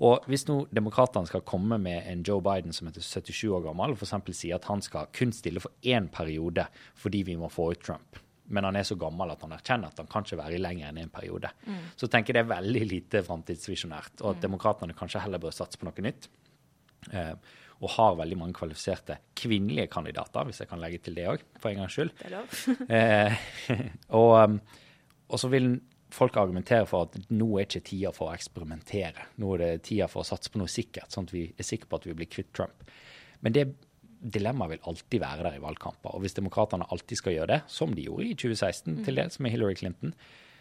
Og 0.00 0.24
Hvis 0.32 0.46
nå 0.48 0.62
demokratene 0.72 1.28
skal 1.28 1.44
komme 1.44 1.76
med 1.78 2.06
en 2.08 2.22
Joe 2.24 2.40
Biden 2.44 2.72
som 2.72 2.88
er 2.88 2.96
77 2.96 3.44
år 3.52 3.66
gammel, 3.66 3.92
og 3.92 4.00
f.eks. 4.00 4.36
si 4.36 4.52
at 4.56 4.64
han 4.70 4.80
skal 4.84 5.10
kun 5.12 5.34
stille 5.36 5.60
for 5.60 5.76
én 5.84 6.08
periode 6.12 6.64
fordi 6.96 7.22
vi 7.28 7.36
må 7.36 7.50
få 7.52 7.70
ut 7.74 7.82
Trump, 7.84 8.16
men 8.48 8.64
han 8.66 8.78
er 8.80 8.86
så 8.88 8.96
gammel 8.98 9.30
at 9.30 9.44
han 9.44 9.52
erkjenner 9.54 9.92
at 9.92 10.00
han 10.00 10.08
kan 10.10 10.24
ikke 10.24 10.40
være 10.40 10.56
i 10.56 10.62
lenger 10.62 10.88
enn 10.88 11.02
en 11.04 11.12
periode. 11.12 11.52
Mm. 11.66 11.82
Så 12.00 12.08
tenker 12.08 12.32
jeg 12.32 12.40
det 12.40 12.46
er 12.48 12.54
veldig 12.56 12.84
lite 12.88 13.24
framtidsvisjonært, 13.26 14.22
og 14.22 14.32
at 14.32 14.40
mm. 14.40 14.44
demokratene 14.48 14.96
kanskje 14.98 15.22
heller 15.22 15.42
bør 15.42 15.54
satse 15.54 15.78
på 15.78 15.86
noe 15.86 16.06
nytt. 16.06 16.30
Eh, 17.12 17.34
og 17.80 17.94
har 17.94 18.18
veldig 18.18 18.36
mange 18.36 18.56
kvalifiserte 18.58 19.16
kvinnelige 19.38 19.88
kandidater, 19.92 20.44
hvis 20.48 20.60
jeg 20.60 20.68
kan 20.68 20.82
legge 20.82 21.00
til 21.04 21.16
det 21.16 21.28
òg, 21.30 21.44
for 21.60 21.70
en 21.70 21.84
gangs 21.84 21.96
skyld. 21.96 22.12
Eh, 22.90 23.36
og, 24.18 24.32
um, 24.36 24.58
og, 25.28 25.38
så 25.40 25.48
vil 25.52 25.72
folk 26.14 26.36
argumenterer 26.40 26.88
for 26.88 27.08
at 27.08 27.30
nå 27.30 27.48
er 27.58 27.68
ikke 27.68 27.84
tida 27.90 28.10
for 28.14 28.30
å 28.30 28.34
eksperimentere. 28.36 29.28
Nå 29.42 29.54
er 29.54 29.62
det 29.62 29.84
tida 29.88 30.08
for 30.10 30.22
å 30.22 30.28
satse 30.28 30.52
på 30.52 30.60
noe 30.60 30.70
sikkert, 30.70 31.12
sånn 31.12 31.28
at 31.28 31.34
vi 31.36 31.46
er 31.50 31.66
sikre 31.66 31.90
på 31.90 32.00
at 32.00 32.08
vi 32.08 32.16
blir 32.18 32.30
kvitt 32.30 32.52
Trump. 32.56 32.84
Men 33.40 33.56
det 33.56 33.70
dilemmaet 34.20 34.74
vil 34.74 34.86
alltid 34.90 35.22
være 35.22 35.46
der 35.46 35.56
i 35.56 35.62
valgkamper. 35.62 36.14
Og 36.14 36.24
hvis 36.24 36.36
demokratene 36.36 36.88
alltid 36.92 37.20
skal 37.20 37.36
gjøre 37.36 37.52
det, 37.54 37.60
som 37.72 37.94
de 37.96 38.04
gjorde 38.04 38.28
i 38.28 38.36
2016 38.36 38.92
mm. 38.92 39.02
til 39.06 39.20
dels 39.20 39.40
med 39.40 39.54
Hillary 39.54 39.78
Clinton, 39.80 40.14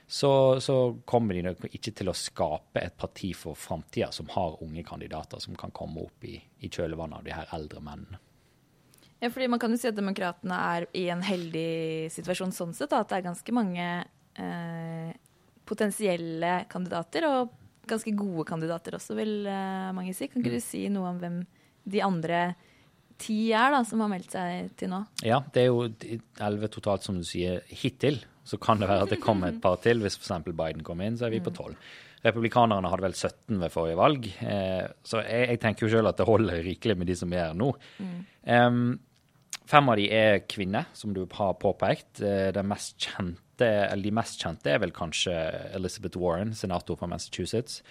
så, 0.09 0.31
så, 0.63 0.75
kommer 1.05 1.37
de 1.37 1.43
nok 1.45 1.67
ikke 1.69 1.91
til 1.93 2.09
å 2.09 2.15
skape 2.17 2.81
et 2.81 2.95
parti 2.97 3.29
for 3.37 3.57
framtida 3.59 4.07
som 4.15 4.31
har 4.33 4.57
unge 4.65 4.81
kandidater 4.87 5.41
som 5.43 5.57
kan 5.59 5.73
komme 5.75 6.01
opp 6.07 6.25
i, 6.25 6.39
i 6.65 6.71
kjølvannet 6.71 7.19
av 7.19 7.27
de 7.27 7.35
her 7.35 7.51
eldre 7.59 7.83
mennene. 7.85 8.21
Ja, 9.19 9.29
fordi 9.29 9.49
Man 9.51 9.59
kan 9.61 9.75
jo 9.75 9.77
si 9.77 9.89
at 9.89 9.97
demokratene 9.99 10.55
er 10.55 10.87
i 10.97 11.09
en 11.13 11.21
heldig 11.21 12.09
situasjon 12.15 12.55
sånn 12.55 12.73
sett. 12.73 12.95
at 12.95 13.11
det 13.11 13.19
er 13.19 13.27
ganske 13.27 13.53
mange 13.53 13.85
eh, 14.39 15.11
potensielle 15.69 16.63
kandidater, 16.71 17.27
og 17.29 17.53
ganske 17.89 18.13
gode 18.17 18.45
kandidater 18.49 18.97
også, 18.97 19.15
vil 19.17 19.47
eh, 19.49 19.91
mange 19.95 20.15
si. 20.17 20.29
Kan 20.29 20.43
ikke 20.43 20.55
mm. 20.55 20.59
du 20.59 20.65
si 20.65 20.83
noe 20.93 21.13
om 21.13 21.21
hvem 21.21 21.39
de 21.89 22.03
andre 22.05 22.41
ti 23.19 23.49
er 23.55 23.73
da, 23.73 23.81
som 23.87 24.03
har 24.03 24.11
meldt 24.11 24.35
seg 24.35 24.69
til 24.79 24.91
nå. 24.93 25.01
Ja, 25.27 25.41
det 25.53 25.65
er 25.65 25.71
jo 25.71 25.87
elleve 26.45 26.69
totalt, 26.71 27.05
som 27.05 27.17
du 27.19 27.25
sier, 27.27 27.63
hittil. 27.67 28.21
Så 28.47 28.57
kan 28.61 28.79
det 28.81 28.89
være 28.89 29.05
at 29.05 29.13
det 29.13 29.21
kommer 29.21 29.51
et 29.51 29.59
par 29.61 29.77
til. 29.83 30.01
Hvis 30.03 30.17
f.eks. 30.17 30.47
Biden 30.47 30.85
kommer 30.85 31.09
inn, 31.09 31.19
så 31.19 31.27
er 31.27 31.35
vi 31.35 31.43
på 31.43 31.53
tolv. 31.53 31.75
Republikanerne 32.23 32.89
hadde 32.91 33.05
vel 33.05 33.15
17 33.15 33.59
ved 33.61 33.73
forrige 33.73 33.99
valg. 33.99 34.25
Eh, 34.43 34.87
så 35.07 35.21
jeg, 35.23 35.51
jeg, 35.53 35.61
tenker 35.63 35.85
jo 35.85 35.91
selv 35.93 36.11
at 36.11 36.19
det 36.19 36.27
holder 36.27 36.63
rikelig 36.65 36.97
med 36.99 37.11
de 37.11 37.19
som 37.19 37.35
er 37.35 37.49
her 37.49 37.59
nå. 37.59 37.69
Mm. 37.99 38.17
Um, 38.49 38.81
fem 39.69 39.91
av 39.91 39.99
de 39.99 40.09
er 40.15 40.41
kvinner, 40.49 40.89
som 40.97 41.13
du 41.15 41.21
har 41.37 41.53
påpekt. 41.61 42.23
Den 42.55 42.71
mest 42.71 42.97
kjente, 43.05 43.43
de 43.59 44.13
mest 44.15 44.39
kjente 44.41 44.71
er 44.71 44.79
vel 44.83 44.93
kanskje 44.95 45.33
Elizabeth 45.77 46.19
Warren, 46.19 46.55
senator 46.57 46.99
fra 46.99 47.09
Massachusetts, 47.11 47.81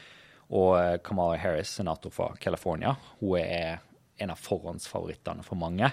og 0.49 0.79
eh, 0.79 0.97
Kamala 1.05 1.37
Harris, 1.41 1.73
senator 1.77 2.13
fra 2.15 2.31
California. 2.41 2.95
Hun 3.21 3.37
er 3.41 3.83
en 4.19 4.33
av 4.33 4.41
forhåndsfavorittene 4.43 5.45
for 5.47 5.61
mange. 5.61 5.91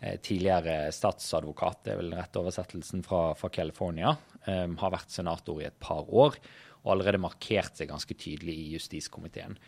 Eh, 0.00 0.16
tidligere 0.24 0.88
statsadvokat, 0.96 1.84
det 1.84 1.92
er 1.92 2.00
vel 2.00 2.14
rett 2.16 2.40
oversettelsen 2.40 3.04
fra, 3.04 3.34
fra 3.36 3.50
California. 3.52 4.14
Um, 4.46 4.78
har 4.80 4.94
vært 4.94 5.12
senator 5.12 5.58
i 5.60 5.66
et 5.68 5.76
par 5.76 6.08
år 6.08 6.38
og 6.80 6.94
allerede 6.94 7.20
markert 7.20 7.76
seg 7.76 7.90
ganske 7.90 8.14
tydelig 8.16 8.54
i 8.56 8.70
justiskomiteen. 8.72 9.58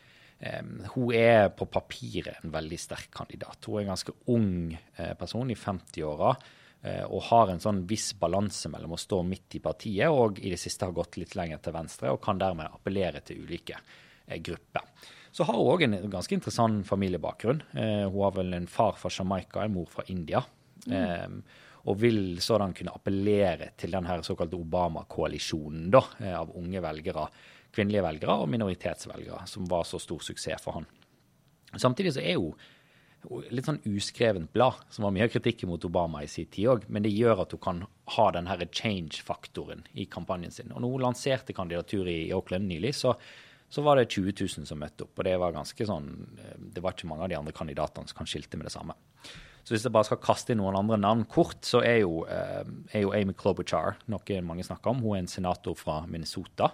Um, 0.41 0.71
hun 0.95 1.13
er 1.13 1.51
på 1.53 1.69
papiret 1.69 2.41
en 2.41 2.55
veldig 2.55 2.79
sterk 2.81 3.13
kandidat. 3.13 3.61
Hun 3.69 3.77
er 3.77 3.85
en 3.85 3.93
ganske 3.93 4.15
ung 4.33 4.73
uh, 4.73 5.13
person 5.21 5.53
i 5.53 5.59
50-åra. 5.59 6.33
Uh, 6.83 7.05
og 7.07 7.29
har 7.29 7.53
en 7.53 7.63
sånn 7.63 7.85
viss 7.87 8.09
balanse 8.19 8.67
mellom 8.73 8.97
å 8.97 8.99
stå 8.99 9.21
midt 9.23 9.55
i 9.55 9.63
partiet 9.63 10.11
og 10.11 10.41
i 10.43 10.51
det 10.51 10.59
siste 10.59 10.89
har 10.89 10.97
gått 10.97 11.15
litt 11.21 11.37
lenger 11.39 11.61
til 11.63 11.77
venstre, 11.77 12.11
og 12.11 12.19
kan 12.25 12.41
dermed 12.41 12.75
appellere 12.75 13.23
til 13.23 13.45
ulike 13.45 13.79
uh, 13.79 14.39
grupper. 14.43 14.89
Så 15.33 15.47
har 15.49 15.57
hun 15.57 15.71
òg 15.73 15.87
en 15.87 15.97
ganske 16.13 16.37
interessant 16.37 16.85
familiebakgrunn. 16.85 17.63
Eh, 17.73 18.05
hun 18.05 18.21
har 18.21 18.35
vel 18.37 18.53
en 18.53 18.69
far 18.69 18.99
fra 19.01 19.11
Jamaica, 19.13 19.63
en 19.65 19.73
mor 19.73 19.89
fra 19.89 20.05
India. 20.13 20.43
Mm. 20.85 20.93
Eh, 20.99 21.63
og 21.89 21.97
vil 21.99 22.37
sådan 22.45 22.75
kunne 22.77 22.93
appellere 22.95 23.73
til 23.81 23.97
den 23.97 24.07
såkalte 24.23 24.59
Obama-koalisjonen 24.61 25.89
da, 25.91 26.05
eh, 26.21 26.37
av 26.37 26.53
unge 26.55 26.83
velgere, 26.85 27.27
kvinnelige 27.73 28.05
velgere 28.05 28.37
og 28.43 28.53
minoritetsvelgere, 28.53 29.47
som 29.49 29.65
var 29.67 29.89
så 29.89 29.99
stor 29.99 30.21
suksess 30.21 30.63
for 30.63 30.73
han. 30.73 30.87
Samtidig 31.75 32.13
så 32.13 32.21
er 32.21 32.37
hun 32.37 32.53
litt 33.55 33.69
sånn 33.69 33.81
uskrevent 33.87 34.51
blad, 34.55 34.81
som 34.91 35.07
var 35.07 35.15
mye 35.15 35.29
kritikk 35.31 35.63
mot 35.71 35.85
Obama 35.87 36.25
i 36.25 36.31
sin 36.31 36.51
tid 36.51 36.73
òg, 36.73 36.89
men 36.89 37.05
det 37.05 37.15
gjør 37.15 37.45
at 37.45 37.55
hun 37.55 37.63
kan 37.63 37.85
ha 38.17 38.27
den 38.35 38.51
her 38.51 38.65
change-faktoren 38.67 39.87
i 39.95 40.09
kampanjen 40.11 40.55
sin. 40.55 40.73
Og 40.75 40.83
når 40.83 40.97
hun 40.97 41.07
lanserte 41.07 41.55
kandidatur 41.57 42.11
i 42.11 42.33
Auckland 42.35 42.67
nylig, 42.69 42.97
så 42.99 43.15
så 43.73 43.81
var 43.81 43.97
det 43.97 44.11
20 44.13 44.35
000 44.37 44.67
som 44.69 44.81
møtte 44.83 45.07
opp. 45.07 45.17
Og 45.17 45.25
det 45.25 45.33
var 45.41 45.55
ganske 45.55 45.85
sånn, 45.89 46.11
eh, 46.37 46.57
det 46.77 46.83
var 46.85 46.93
ikke 46.93 47.09
mange 47.09 47.25
av 47.25 47.31
de 47.33 47.39
andre 47.39 47.55
kandidatene 47.57 48.11
som 48.11 48.19
kan 48.19 48.29
skilte 48.29 48.59
med 48.61 48.69
det 48.69 48.75
samme. 48.75 48.93
Så 49.65 49.73
hvis 49.73 49.87
jeg 49.87 49.95
bare 49.95 50.05
skal 50.11 50.21
kaste 50.21 50.53
inn 50.53 50.61
noen 50.61 50.77
andre 50.77 50.99
navn 51.01 51.23
kort, 51.25 51.63
så 51.65 51.81
er 51.81 52.03
jo, 52.03 52.27
eh, 52.29 52.67
er 52.93 53.07
jo 53.07 53.15
Amy 53.17 53.33
Klobuchar 53.33 53.97
noe 54.13 54.41
mange 54.45 54.67
snakker 54.67 54.91
om. 54.93 55.01
Hun 55.01 55.17
er 55.17 55.23
en 55.23 55.31
senator 55.31 55.75
fra 55.79 56.03
Minnesota. 56.07 56.69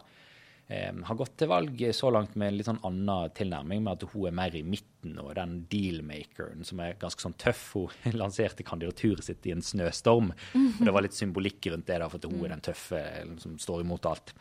Eh, 0.68 0.92
har 1.08 1.18
gått 1.18 1.36
til 1.40 1.50
valg 1.50 1.82
så 1.96 2.10
langt 2.14 2.36
med 2.38 2.52
en 2.52 2.58
litt 2.60 2.68
sånn 2.68 2.80
annen 2.86 3.34
tilnærming, 3.36 3.82
med 3.84 3.98
at 3.98 4.08
hun 4.12 4.28
er 4.30 4.36
mer 4.38 4.56
i 4.56 4.62
midten 4.62 5.18
og 5.22 5.34
den 5.38 5.58
dealmakeren 5.72 6.64
som 6.68 6.80
er 6.84 6.96
ganske 7.00 7.24
sånn 7.24 7.36
tøff. 7.40 7.66
Hun 7.74 8.16
lanserte 8.22 8.66
kandidaturet 8.66 9.24
sitt 9.26 9.46
i 9.48 9.54
en 9.56 9.64
snøstorm, 9.64 10.32
og 10.54 10.80
det 10.84 10.94
var 10.94 11.06
litt 11.06 11.18
symbolikk 11.18 11.70
rundt 11.72 11.86
det, 11.90 12.00
da, 12.02 12.08
for 12.08 12.20
at 12.20 12.30
hun 12.30 12.44
er 12.44 12.56
den 12.56 12.66
tøffe 12.70 13.04
som 13.44 13.58
står 13.60 13.84
imot 13.86 14.08
alt. 14.10 14.34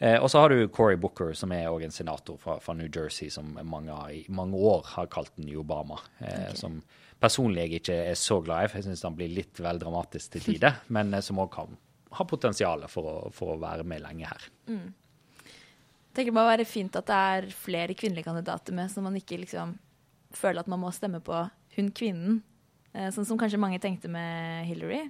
Eh, 0.00 0.16
og 0.16 0.30
så 0.32 0.40
har 0.40 0.48
du 0.48 0.68
Cory 0.72 0.96
Booker, 0.96 1.34
som 1.36 1.52
er 1.52 1.66
også 1.68 1.84
en 1.84 1.92
senator 1.92 2.38
fra, 2.40 2.54
fra 2.64 2.72
New 2.74 2.88
Jersey, 2.88 3.28
som 3.28 3.52
mange 3.68 3.92
i 4.16 4.22
mange 4.32 4.56
år 4.56 4.86
har 4.94 5.10
kalt 5.12 5.34
den 5.36 5.50
Obama. 5.60 5.98
Eh, 6.24 6.54
Som 6.56 6.78
personlig 7.20 7.66
jeg 7.66 7.82
ikke 7.82 7.98
er 8.08 8.16
så 8.16 8.38
glad 8.40 8.64
i, 8.64 8.70
for 8.72 8.80
jeg 8.80 8.86
syns 8.88 9.04
han 9.04 9.18
blir 9.18 9.28
litt 9.28 9.60
vel 9.60 9.78
dramatisk 9.82 10.32
til 10.38 10.46
tider. 10.46 10.80
men 10.96 11.12
som 11.20 11.42
òg 11.44 11.52
kan 11.52 11.76
ha 12.16 12.24
potensial 12.24 12.88
for 12.88 13.28
for 13.36 13.52
å 13.54 13.60
være 13.60 13.84
med 13.84 14.00
lenge 14.06 14.30
her. 14.30 14.48
Jeg 14.70 14.80
tenker 16.14 16.32
det 16.32 16.36
må 16.36 16.44
være 16.48 16.66
fint 16.68 16.96
at 16.98 17.06
det 17.10 17.20
er 17.36 17.48
flere 17.54 17.94
kvinnelige 17.98 18.26
kandidater 18.26 18.76
med, 18.76 18.90
så 18.90 19.02
man 19.04 19.16
ikke 19.18 19.38
liksom 19.44 19.76
føler 20.36 20.60
at 20.64 20.70
man 20.70 20.82
må 20.82 20.90
stemme 20.94 21.20
på 21.24 21.44
hun 21.76 21.90
kvinnen. 21.94 22.42
Eh, 22.94 23.10
Sånn 23.14 23.26
som 23.28 23.38
kanskje 23.38 23.60
mange 23.62 23.80
tenkte 23.82 24.10
med 24.10 24.66
Hillary. 24.68 25.04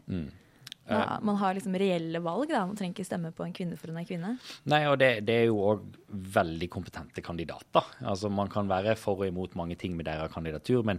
Ja, 0.91 1.19
man 1.23 1.37
har 1.39 1.55
liksom 1.55 1.77
reelle 1.79 2.19
valg, 2.25 2.49
da. 2.51 2.65
Man 2.67 2.75
trenger 2.75 2.97
ikke 2.97 3.07
stemme 3.07 3.31
på 3.37 3.45
en 3.45 3.53
kvinne 3.55 3.77
for 3.79 3.93
hun 3.93 4.01
er 4.01 4.07
kvinne. 4.09 4.33
Nei, 4.73 4.81
og 4.91 4.97
det, 4.99 5.11
det 5.29 5.37
er 5.37 5.45
jo 5.47 5.61
òg 5.71 5.85
veldig 6.35 6.69
kompetente 6.73 7.23
kandidater. 7.23 7.93
Altså, 8.03 8.31
Man 8.33 8.51
kan 8.51 8.67
være 8.71 8.97
for 8.99 9.21
og 9.23 9.29
imot 9.29 9.55
mange 9.61 9.77
ting 9.79 9.95
med 9.97 10.09
deres 10.09 10.33
kandidatur, 10.35 10.83
men 10.89 10.99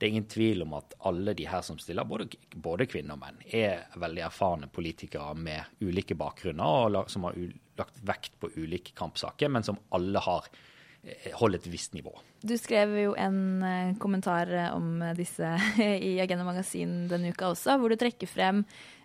det 0.00 0.06
er 0.06 0.12
ingen 0.14 0.28
tvil 0.32 0.62
om 0.64 0.74
at 0.78 0.94
alle 1.08 1.32
de 1.36 1.46
her 1.48 1.64
som 1.64 1.78
stiller, 1.80 2.04
både, 2.08 2.28
både 2.56 2.86
kvinner 2.88 3.16
og 3.16 3.20
menn, 3.20 3.40
er 3.52 3.86
veldig 4.00 4.22
erfarne 4.28 4.68
politikere 4.72 5.34
med 5.36 5.84
ulike 5.84 6.16
bakgrunner, 6.16 6.88
og 7.00 7.10
som 7.12 7.24
har 7.28 7.36
u, 7.36 7.48
lagt 7.80 8.02
vekt 8.06 8.36
på 8.40 8.52
ulike 8.56 8.94
kampsaker, 8.96 9.50
men 9.52 9.66
som 9.66 9.80
alle 9.96 10.22
har 10.22 10.50
holdt 11.40 11.62
et 11.62 11.68
visst 11.72 11.94
nivå. 11.96 12.12
Du 12.44 12.54
skrev 12.60 12.92
jo 13.00 13.12
en 13.16 13.62
eh, 13.64 13.92
kommentar 14.00 14.50
eh, 14.52 14.70
om 14.76 15.00
disse 15.16 15.48
i 15.80 16.14
Agenda 16.20 16.44
Magasin 16.44 17.06
denne 17.10 17.32
uka 17.32 17.50
også, 17.54 17.78
hvor 17.80 17.92
du 17.92 17.96
trekker 18.00 18.28
frem 18.28 18.62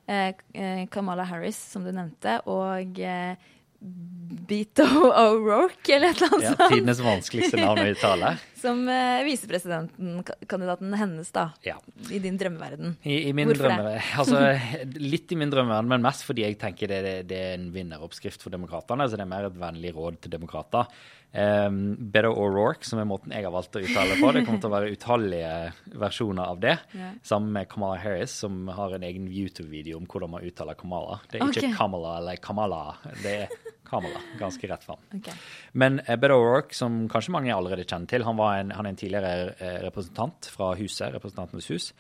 eh, 0.08 0.36
eh, 0.54 0.86
Kamala 0.92 1.26
Harris, 1.28 1.60
som 1.72 1.86
du 1.88 1.92
nevnte, 1.96 2.42
og 2.52 3.00
eh, 3.00 3.36
Beto 4.46 4.86
O'Rourke, 4.86 5.96
eller 5.96 6.12
et 6.12 6.20
eller 6.22 6.34
annet 6.34 6.48
sånt. 6.52 6.60
Ja. 6.60 6.68
Tidenes 6.70 7.00
vanskeligste 7.02 7.58
navn 7.62 7.82
å 7.82 7.88
uttale. 7.94 8.32
Som 8.66 8.84
eh, 8.90 9.24
visepresidentkandidaten 9.26 10.94
hennes, 10.98 11.32
da. 11.34 11.48
Ja. 11.66 11.78
I 12.14 12.20
din 12.22 12.38
drømmeverden. 12.42 12.96
I, 13.04 13.20
i 13.30 13.34
min 13.38 13.50
Hvorfor 13.50 13.70
det? 13.70 14.00
altså, 14.22 14.42
litt 15.14 15.34
i 15.34 15.40
min 15.40 15.54
drømmeverden, 15.54 15.90
men 15.94 16.06
mest 16.06 16.26
fordi 16.28 16.46
jeg 16.46 16.60
tenker 16.62 16.92
det, 16.92 17.02
det, 17.06 17.16
det 17.32 17.42
er 17.42 17.58
en 17.58 17.70
vinneroppskrift 17.74 18.46
for 18.46 18.54
demokratene. 18.54 19.08
Så 19.10 19.18
det 19.18 19.26
er 19.26 19.34
mer 19.34 19.50
et 19.50 19.62
vennlig 19.62 19.94
råd 19.98 20.22
til 20.26 20.36
demokrater. 20.38 20.90
Um, 21.36 21.96
Better 22.00 22.32
O'Rourke, 22.32 22.88
som 22.88 23.02
er 23.02 23.08
måten 23.10 23.34
jeg 23.36 23.44
har 23.44 23.52
valgt 23.52 23.76
å 23.76 23.82
uttale 23.84 24.16
på. 24.22 24.32
Det 24.32 24.46
kommer 24.48 24.62
til 24.64 24.70
å 24.70 24.76
være 24.76 24.92
utallige 24.96 25.52
versjoner 26.00 26.48
av 26.48 26.62
det. 26.64 26.76
Yeah. 26.96 27.14
Sammen 27.28 27.52
med 27.58 27.68
Kamala 27.72 28.00
Harris, 28.00 28.38
som 28.46 28.70
har 28.72 28.96
en 28.96 29.04
egen 29.04 29.28
YouTube-video 29.28 30.00
om 30.00 30.08
hvordan 30.08 30.32
man 30.38 30.46
uttaler 30.48 30.80
Kamala. 30.80 31.20
Det 31.28 31.42
er 31.42 31.48
ikke 31.50 31.66
Ok. 31.66 31.76
Kamala 31.76 32.18
eller 32.22 32.40
Kamala, 32.44 32.82
det 33.24 33.36
er 33.44 33.58
Kamala. 33.86 34.22
Ganske 34.40 34.70
rett 34.72 34.84
fram. 34.88 35.02
Okay. 35.20 35.36
Men 35.74 36.00
eh, 36.06 36.16
Beto 36.20 36.40
O'Rourke, 36.40 36.78
som 36.78 37.04
kanskje 37.12 37.36
mange 37.36 37.54
allerede 37.54 37.84
kjenner 37.84 38.10
til, 38.10 38.24
han, 38.26 38.40
var 38.40 38.62
en, 38.62 38.72
han 38.76 38.88
er 38.88 38.96
en 38.96 39.02
tidligere 39.04 39.56
eh, 39.60 39.80
representant 39.86 40.48
fra 40.56 40.72
huset, 40.80 41.12
Representantenes 41.14 41.68
hus, 41.74 41.92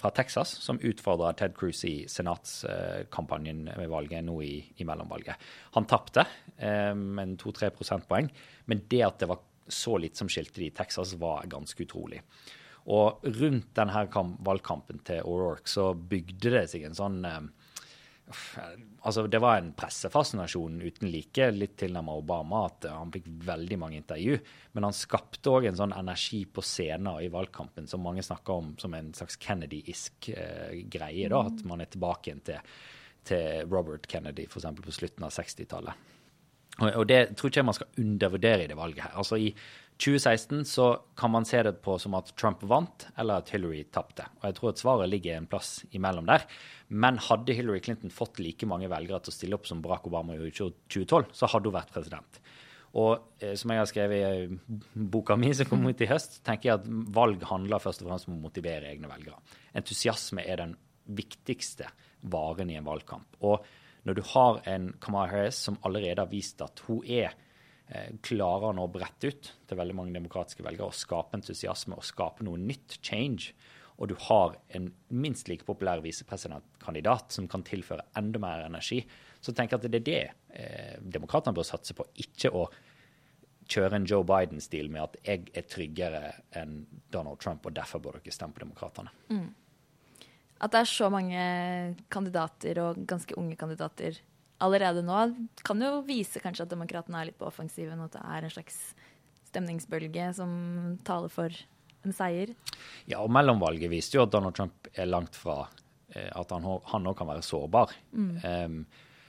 fra 0.00 0.10
Texas, 0.10 0.50
som 0.64 0.80
utfordra 0.82 1.32
Ted 1.38 1.54
Cruz 1.56 1.84
i 1.86 2.02
senatskampanjen 2.10 3.68
ved 3.78 3.90
valget 3.92 4.24
nå 4.26 4.40
i, 4.42 4.56
i 4.76 4.86
mellomvalget. 4.88 5.38
Han 5.76 5.86
tapte 5.86 6.24
eh, 6.56 6.94
med 6.98 7.36
to-tre 7.38 7.70
prosentpoeng, 7.74 8.30
men 8.66 8.82
det 8.90 9.04
at 9.06 9.20
det 9.22 9.30
var 9.30 9.44
så 9.68 9.98
litt 10.00 10.18
som 10.18 10.30
skilte 10.32 10.62
de 10.62 10.70
i 10.70 10.74
Texas, 10.74 11.14
var 11.20 11.46
ganske 11.50 11.84
utrolig. 11.84 12.22
Og 12.88 13.24
rundt 13.38 13.70
denne 13.76 14.04
valgkampen 14.46 15.02
til 15.04 15.22
O'Rourke 15.28 15.68
så 15.68 15.90
bygde 15.92 16.54
det 16.56 16.64
seg 16.72 16.86
en 16.88 16.96
sånn 16.96 17.20
eh, 17.28 17.42
Altså, 18.28 19.26
det 19.30 19.38
var 19.40 19.56
en 19.58 19.70
pressefascinasjon 19.76 20.80
uten 20.82 21.08
like, 21.12 21.46
litt 21.54 21.76
tilnærmet 21.80 22.20
Obama, 22.20 22.64
at 22.68 22.84
eh, 22.88 22.94
han 22.94 23.12
fikk 23.14 23.28
veldig 23.46 23.78
mange 23.80 24.00
intervju. 24.00 24.36
Men 24.76 24.88
han 24.88 24.96
skapte 24.96 25.54
òg 25.54 25.68
en 25.70 25.78
sånn 25.78 25.94
energi 25.96 26.42
på 26.44 26.64
scenen 26.64 27.22
i 27.24 27.30
valgkampen 27.32 27.88
som 27.88 28.04
mange 28.04 28.24
snakker 28.26 28.60
om 28.60 28.74
som 28.80 28.94
en 28.98 29.10
slags 29.16 29.38
Kennedy-isk 29.40 30.30
eh, 30.34 30.84
greie. 30.90 31.30
da, 31.32 31.44
At 31.48 31.64
man 31.68 31.84
er 31.84 31.90
tilbake 31.92 32.30
igjen 32.30 32.44
til, 32.50 32.78
til 33.28 33.66
Robert 33.70 34.06
Kennedy, 34.10 34.48
f.eks. 34.50 34.68
på 34.84 34.96
slutten 34.98 35.28
av 35.28 35.34
60-tallet. 35.36 36.06
Og, 36.78 36.88
og 36.92 37.06
det 37.10 37.22
tror 37.34 37.50
ikke 37.50 37.62
jeg 37.62 37.70
man 37.70 37.78
skal 37.78 38.02
undervurdere 38.04 38.66
i 38.66 38.70
det 38.70 38.78
valget 38.78 39.06
her. 39.06 39.16
Altså 39.18 39.38
I 39.40 39.52
2016 39.98 40.64
så 40.64 40.86
kan 41.18 41.32
man 41.34 41.46
se 41.48 41.58
det 41.66 41.80
på 41.82 41.96
som 41.98 42.14
at 42.14 42.30
Trump 42.38 42.62
vant, 42.70 43.08
eller 43.18 43.42
at 43.42 43.50
Hillary 43.50 43.82
tapte. 43.90 44.28
Og 44.38 44.44
jeg 44.46 44.56
tror 44.58 44.70
at 44.70 44.82
svaret 44.82 45.10
ligger 45.10 45.34
en 45.34 45.48
plass 45.50 45.80
imellom 45.90 46.28
der. 46.28 46.44
Men 46.88 47.18
hadde 47.18 47.56
Hillary 47.58 47.82
Clinton 47.82 48.12
fått 48.14 48.38
like 48.38 48.66
mange 48.70 48.90
velgere 48.90 49.18
til 49.24 49.34
å 49.34 49.34
stille 49.34 49.58
opp 49.58 49.66
som 49.66 49.82
Barack 49.82 50.06
Obama 50.06 50.36
gjorde 50.36 50.52
i 50.52 50.56
2012, 50.94 51.32
så 51.34 51.50
hadde 51.50 51.70
hun 51.70 51.76
vært 51.80 51.90
president. 51.94 52.40
Og 52.96 53.42
eh, 53.42 53.56
som 53.58 53.74
jeg 53.74 53.82
har 53.82 53.90
skrevet 53.90 54.20
i 54.22 54.44
eh, 54.46 54.76
boka 54.94 55.36
mi 55.36 55.50
som 55.56 55.68
kom 55.68 55.82
ut 55.84 56.04
i 56.06 56.08
høst, 56.08 56.40
tenker 56.46 56.70
jeg 56.70 56.78
at 56.78 56.86
valg 57.18 57.42
handler 57.50 57.82
først 57.82 58.04
og 58.04 58.12
fremst 58.12 58.30
om 58.30 58.38
å 58.38 58.44
motivere 58.46 58.88
egne 58.92 59.10
velgere. 59.10 59.42
Entusiasme 59.76 60.46
er 60.46 60.62
den 60.62 60.78
viktigste 61.18 61.90
varen 62.30 62.70
i 62.70 62.78
en 62.78 62.86
valgkamp. 62.86 63.42
Og 63.44 63.66
når 64.06 64.16
du 64.16 64.24
har 64.30 64.62
en 64.70 64.88
Kamala 65.02 65.28
Harris 65.32 65.58
som 65.68 65.76
allerede 65.84 66.22
har 66.22 66.30
vist 66.30 66.62
at 66.64 66.86
hun 66.86 67.02
er 67.02 67.34
klarer 68.24 68.74
nå 68.76 68.84
å 68.84 68.92
brette 68.92 69.30
ut 69.30 69.50
til 69.68 69.78
veldig 69.80 69.96
mange 69.96 70.16
demokratiske 70.16 70.64
velgere 70.64 70.90
og 70.90 70.96
skape 70.96 71.38
entusiasme 71.38 71.96
og 71.96 72.04
skape 72.04 72.44
noe 72.44 72.60
nytt, 72.60 72.98
change, 73.00 73.54
og 73.98 74.12
du 74.12 74.14
har 74.28 74.58
en 74.76 74.90
minst 75.10 75.48
like 75.50 75.66
populær 75.66 76.02
visepresidentkandidat 76.04 77.34
som 77.34 77.48
kan 77.50 77.64
tilføre 77.66 78.04
enda 78.18 78.38
mer 78.42 78.62
energi, 78.66 79.00
så 79.40 79.54
tenker 79.54 79.74
jeg 79.74 79.80
at 79.80 79.88
det 79.88 79.98
er 79.98 80.06
det 80.06 80.20
eh, 80.60 81.00
demokratene 81.02 81.56
bør 81.56 81.66
satse 81.66 81.96
på, 81.98 82.06
ikke 82.22 82.52
å 82.54 82.68
kjøre 83.68 83.98
en 83.98 84.06
Joe 84.08 84.24
Biden-stil 84.26 84.88
med 84.92 85.02
at 85.02 85.18
jeg 85.26 85.48
er 85.56 85.66
tryggere 85.68 86.22
enn 86.56 86.82
Donald 87.12 87.40
Trump, 87.42 87.66
og 87.66 87.74
derfor 87.76 88.02
bør 88.04 88.20
dere 88.20 88.34
stemme 88.34 88.56
på 88.56 88.62
demokratene. 88.64 89.12
At 90.58 90.72
det 90.74 90.80
er 90.82 90.90
så 90.90 91.10
mange 91.12 91.42
kandidater, 92.10 92.80
og 92.82 93.02
ganske 93.06 93.36
unge 93.38 93.58
kandidater 93.60 94.22
allerede 94.64 95.04
nå, 95.06 95.24
kan 95.64 95.82
jo 95.82 96.02
vise 96.06 96.42
kanskje 96.42 96.66
at 96.66 96.72
demokratene 96.72 97.20
er 97.20 97.30
litt 97.30 97.38
på 97.40 97.48
offensiven, 97.48 98.00
og 98.00 98.10
at 98.10 98.18
det 98.18 98.24
er 98.26 98.46
en 98.46 98.54
slags 98.54 98.78
stemningsbølge 99.48 100.30
som 100.36 100.52
taler 101.08 101.32
for 101.32 101.58
en 102.06 102.14
seier. 102.14 102.54
Ja, 103.10 103.22
og 103.22 103.32
mellomvalget 103.34 103.90
viste 103.92 104.18
jo 104.18 104.24
at 104.26 104.32
Donald 104.34 104.56
Trump 104.58 104.88
er 104.94 105.08
langt 105.08 105.36
fra 105.38 105.60
eh, 106.14 106.30
at 106.30 106.54
han 106.54 107.10
òg 107.10 107.14
kan 107.18 107.30
være 107.30 107.44
sårbar. 107.46 107.94
Em, 108.14 108.82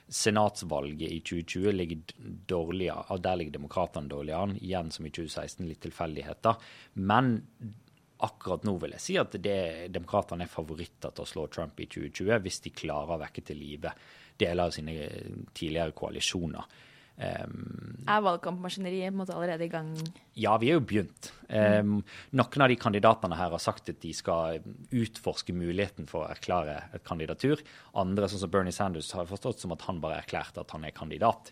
senatsvalget 0.09 1.11
i 1.13 1.19
2020 1.21 1.75
ligger 1.75 2.15
dårlig 2.49 2.89
og 2.91 3.21
der 3.21 3.37
ligger 3.39 3.59
demokratene 3.59 4.09
dårligere 4.09 4.47
an, 4.47 4.55
igjen 4.57 4.89
som 4.93 5.05
i 5.05 5.13
2016, 5.13 5.67
litt 5.69 5.83
tilfeldigheter. 5.85 6.57
Men 6.97 7.37
akkurat 8.25 8.65
nå 8.67 8.73
vil 8.81 8.95
jeg 8.97 9.03
si 9.03 9.15
at 9.21 9.37
demokratene 9.93 10.43
er 10.43 10.51
favoritter 10.51 11.13
til 11.15 11.23
å 11.23 11.29
slå 11.29 11.45
Trump 11.53 11.77
i 11.79 11.87
2020 11.87 12.41
hvis 12.43 12.59
de 12.65 12.73
klarer 12.75 13.15
å 13.15 13.21
vekke 13.21 13.45
til 13.47 13.61
live 13.61 13.93
deler 14.39 14.69
av 14.69 14.75
sine 14.75 14.95
eh, 15.05 15.33
tidligere 15.53 15.95
koalisjoner. 15.97 16.65
Um, 17.19 17.97
Er 18.07 18.21
valgkampmaskineriet 18.23 19.09
på 19.09 19.11
en 19.11 19.17
måte 19.19 19.35
allerede 19.35 19.65
i 19.65 19.71
gang? 19.71 19.89
ja, 20.39 20.53
vi 20.57 20.69
er 20.71 20.77
jo 20.77 20.85
begynt. 20.87 21.33
Um, 21.51 21.97
noen 22.31 22.63
av 22.63 22.71
de 22.71 22.77
kandidatene 22.79 23.35
her 23.35 23.51
har 23.51 23.59
sagt 23.59 23.91
at 23.91 23.99
de 23.99 24.13
skal 24.15 24.61
utforske 24.95 25.51
muligheten 25.51 26.07
for 26.07 26.23
å 26.23 26.29
erklære 26.31 26.77
et 26.95 27.03
kandidatur. 27.03 27.59
Andre, 27.99 28.29
sånn 28.31 28.39
som 28.45 28.53
Bernie 28.53 28.71
Sanders, 28.71 29.11
har 29.11 29.27
forstått 29.27 29.59
som 29.59 29.75
at 29.75 29.83
han 29.89 29.99
bare 29.99 30.21
erklærte 30.21 30.63
at 30.63 30.71
han 30.71 30.87
er 30.87 30.95
kandidat. 30.95 31.51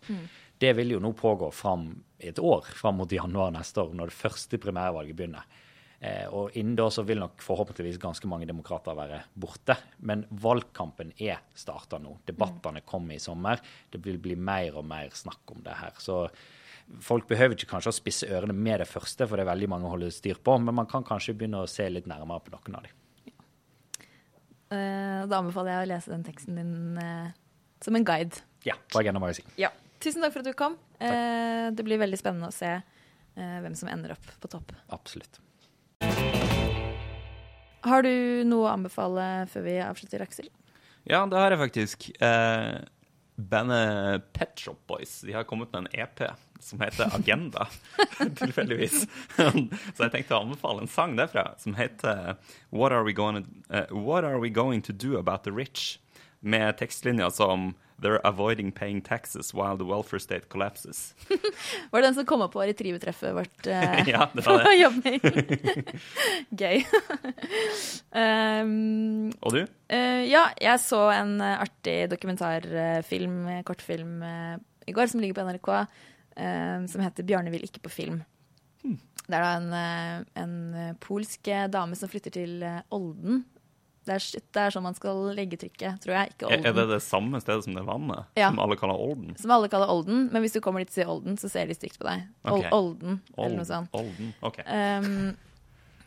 Det 0.58 0.72
vil 0.80 0.96
jo 0.96 1.04
nå 1.04 1.12
pågå 1.20 1.52
fram 1.52 1.90
et 2.18 2.40
år, 2.40 2.64
fram 2.72 3.02
mot 3.02 3.12
januar 3.12 3.52
neste 3.52 3.84
år, 3.84 3.92
når 3.94 4.14
det 4.14 4.22
første 4.24 4.58
primærvalget 4.64 5.20
begynner. 5.20 5.44
Eh, 6.00 6.28
og 6.30 6.54
innen 6.54 6.76
da 6.78 6.86
så 6.94 7.02
vil 7.08 7.18
nok 7.24 7.42
forhåpentligvis 7.42 7.98
ganske 8.02 8.30
mange 8.30 8.46
demokrater 8.46 8.94
være 8.98 9.24
borte. 9.34 9.76
Men 10.06 10.26
valgkampen 10.30 11.14
er 11.18 11.40
starta 11.58 11.98
nå. 12.02 12.20
Debattene 12.30 12.84
kommer 12.86 13.18
i 13.18 13.24
sommer. 13.24 13.62
Det 13.90 14.04
vil 14.06 14.20
bli 14.22 14.36
mer 14.38 14.78
og 14.78 14.86
mer 14.86 15.10
snakk 15.18 15.56
om 15.56 15.64
det 15.66 15.74
her. 15.80 15.98
Så 15.98 16.28
folk 17.04 17.26
behøver 17.28 17.58
ikke 17.58 17.72
kanskje 17.74 17.92
å 17.92 17.98
spisse 17.98 18.30
ørene 18.30 18.54
med 18.56 18.80
det 18.84 18.88
første, 18.88 19.26
for 19.28 19.36
det 19.38 19.44
er 19.48 19.52
veldig 19.54 19.70
mange 19.74 19.90
å 19.90 19.96
holde 19.96 20.12
styr 20.14 20.38
på, 20.40 20.54
men 20.62 20.78
man 20.78 20.88
kan 20.88 21.04
kanskje 21.04 21.34
begynne 21.36 21.64
å 21.66 21.68
se 21.70 21.88
litt 21.92 22.06
nærmere 22.08 22.46
på 22.46 22.54
noen 22.54 22.78
av 22.80 22.86
dem. 22.88 22.94
Eh, 24.70 25.26
Da 25.28 25.40
anbefaler 25.42 25.74
jeg 25.74 25.88
å 25.88 25.90
lese 25.94 26.12
den 26.14 26.24
teksten 26.28 26.56
din 26.60 26.98
eh, 27.02 27.34
som 27.84 27.96
en 27.98 28.06
guide. 28.08 28.40
Ja, 28.68 28.76
på 28.92 29.00
Agenda 29.02 29.20
Magasin. 29.24 29.46
Ja. 29.60 29.72
Tusen 30.04 30.22
takk 30.22 30.36
for 30.36 30.44
at 30.44 30.48
du 30.52 30.54
kom. 30.54 30.78
Eh, 31.02 31.72
Det 31.74 31.84
blir 31.84 32.00
veldig 32.00 32.20
spennende 32.22 32.52
å 32.52 32.56
se 32.56 32.70
eh, 32.78 33.58
hvem 33.64 33.76
som 33.76 33.90
ender 33.92 34.14
opp 34.16 34.28
på 34.44 34.48
topp. 34.52 34.72
Absolutt. 34.94 35.40
Har 37.86 38.04
du 38.04 38.44
noe 38.48 38.66
å 38.66 38.74
anbefale 38.74 39.48
før 39.52 39.66
vi 39.68 39.78
avslutter, 39.84 40.24
Aksel? 40.26 40.50
Ja, 41.08 41.26
det 41.30 41.40
har 41.40 41.54
jeg 41.54 41.62
faktisk. 41.62 42.08
Eh, 42.24 42.78
Bandet 43.38 44.34
Pet 44.34 44.60
Shop 44.60 44.80
Boys 44.90 45.22
de 45.22 45.36
har 45.36 45.46
kommet 45.46 45.72
med 45.72 45.86
en 45.86 46.00
EP 46.02 46.24
som 46.60 46.82
heter 46.82 47.12
Agenda, 47.16 47.68
tilfeldigvis. 48.40 49.04
Så 49.38 50.08
jeg 50.08 50.14
tenkte 50.16 50.34
å 50.36 50.42
anbefale 50.42 50.82
en 50.84 50.90
sang 50.90 51.14
derfra 51.20 51.52
som 51.62 51.78
heter 51.78 52.40
What 52.74 52.96
Are 52.96 53.06
We 53.06 53.14
gonna, 53.14 53.46
uh, 53.70 53.86
What 53.94 54.26
Are 54.26 54.42
We 54.42 54.50
Going 54.50 54.82
To 54.90 54.94
Do 54.94 55.20
About 55.20 55.46
The 55.46 55.54
Rich? 55.54 56.00
Med 56.40 56.78
tekstlinjer 56.78 57.30
som 57.34 57.72
They're 58.00 58.22
avoiding 58.24 58.72
paying 58.72 59.02
taxes 59.02 59.54
while 59.56 59.76
the 59.76 59.86
welfare 59.86 60.20
state 60.20 60.50
collapses. 60.50 61.16
Var 61.92 62.02
det 62.02 62.08
den 62.08 62.14
som 62.14 62.26
kom 62.30 62.44
opp 62.46 62.54
på 62.54 62.62
retrivetreffet 62.62 63.34
vårt 63.34 63.68
uh, 63.68 64.10
Ja, 64.14 64.28
det 64.34 64.44
på 64.46 64.54
var 64.54 64.64
det. 64.68 64.76
jobbing? 64.78 65.20
Gøy. 66.62 66.84
um, 68.14 69.32
Og 69.42 69.56
du? 69.56 69.64
Uh, 69.90 70.24
ja, 70.30 70.44
jeg 70.62 70.84
så 70.84 71.02
en 71.16 71.40
eh, 71.42 71.58
artig 71.64 71.98
dokumentarfilm, 72.12 73.38
kortfilm, 73.66 74.16
uh, 74.22 74.56
i 74.88 74.94
går 74.94 75.10
som 75.10 75.24
ligger 75.24 75.40
på 75.40 75.48
NRK, 75.50 75.70
uh, 76.38 76.86
som 76.92 77.02
heter 77.02 77.26
'Bjarne 77.26 77.54
vil 77.54 77.66
ikke 77.66 77.82
på 77.88 77.94
film'. 77.98 78.22
Det 79.28 79.36
er 79.36 79.44
da 79.44 79.56
en, 79.58 80.28
en 80.40 80.96
polsk 81.04 81.50
dame 81.74 81.98
som 82.00 82.08
flytter 82.08 82.32
til 82.32 82.62
Olden. 82.96 83.42
Det 84.08 84.16
er, 84.16 84.24
shit, 84.24 84.46
det 84.56 84.62
er 84.64 84.72
sånn 84.72 84.86
man 84.86 84.96
skal 84.96 85.18
legge 85.36 85.60
trykket, 85.60 86.00
tror 86.04 86.16
jeg. 86.16 86.32
Ikke 86.34 86.52
Er 86.56 86.70
er 86.70 86.76
det 86.78 86.86
det 86.94 87.02
samme 87.04 87.42
stedet 87.44 87.66
som 87.66 87.76
det 87.76 87.84
vannet? 87.88 88.30
Ja. 88.40 88.52
Som 88.54 88.62
alle 88.64 88.78
kaller 88.80 89.02
Olden? 89.04 89.34
Som 89.40 89.52
alle 89.52 89.68
kaller 89.72 89.92
Olden, 89.92 90.30
men 90.32 90.46
hvis 90.46 90.56
du 90.56 90.62
kommer 90.64 90.86
dit 90.86 90.94
til 90.96 91.10
Olden, 91.12 91.36
så 91.42 91.52
ser 91.52 91.68
de 91.68 91.76
stygt 91.76 92.00
på 92.00 92.08
deg. 92.08 92.24
Ol 92.48 92.62
Ok. 92.62 92.70
Olden, 92.78 93.20
eller 93.36 93.60
noe 93.60 93.68
sånt. 93.68 93.92
Olden, 93.98 94.32
ok. 94.48 94.62
Um, 94.64 95.12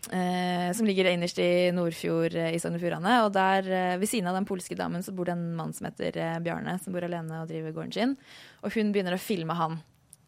uh, 0.08 0.70
som 0.78 0.88
ligger 0.88 1.10
innerst 1.12 1.42
i 1.44 1.50
Nordfjord 1.76 2.38
uh, 2.38 2.48
i 2.48 2.62
Sogn 2.62 2.80
og 2.80 2.84
Fjordane. 2.86 3.18
Og 3.26 3.34
der, 3.36 3.68
uh, 3.68 4.00
ved 4.00 4.08
siden 4.08 4.32
av 4.32 4.40
den 4.40 4.48
polske 4.48 4.78
damen, 4.78 5.04
så 5.04 5.12
bor 5.16 5.28
det 5.28 5.36
en 5.36 5.46
mann 5.60 5.76
som 5.76 5.90
heter 5.90 6.16
Bjarne, 6.40 6.78
som 6.80 6.96
bor 6.96 7.04
alene 7.04 7.42
og 7.42 7.52
driver 7.52 7.76
gården 7.76 7.94
sin. 7.98 8.16
Og 8.64 8.72
hun 8.76 8.94
begynner 8.96 9.18
å 9.18 9.22
filme 9.22 9.56
han, 9.60 9.80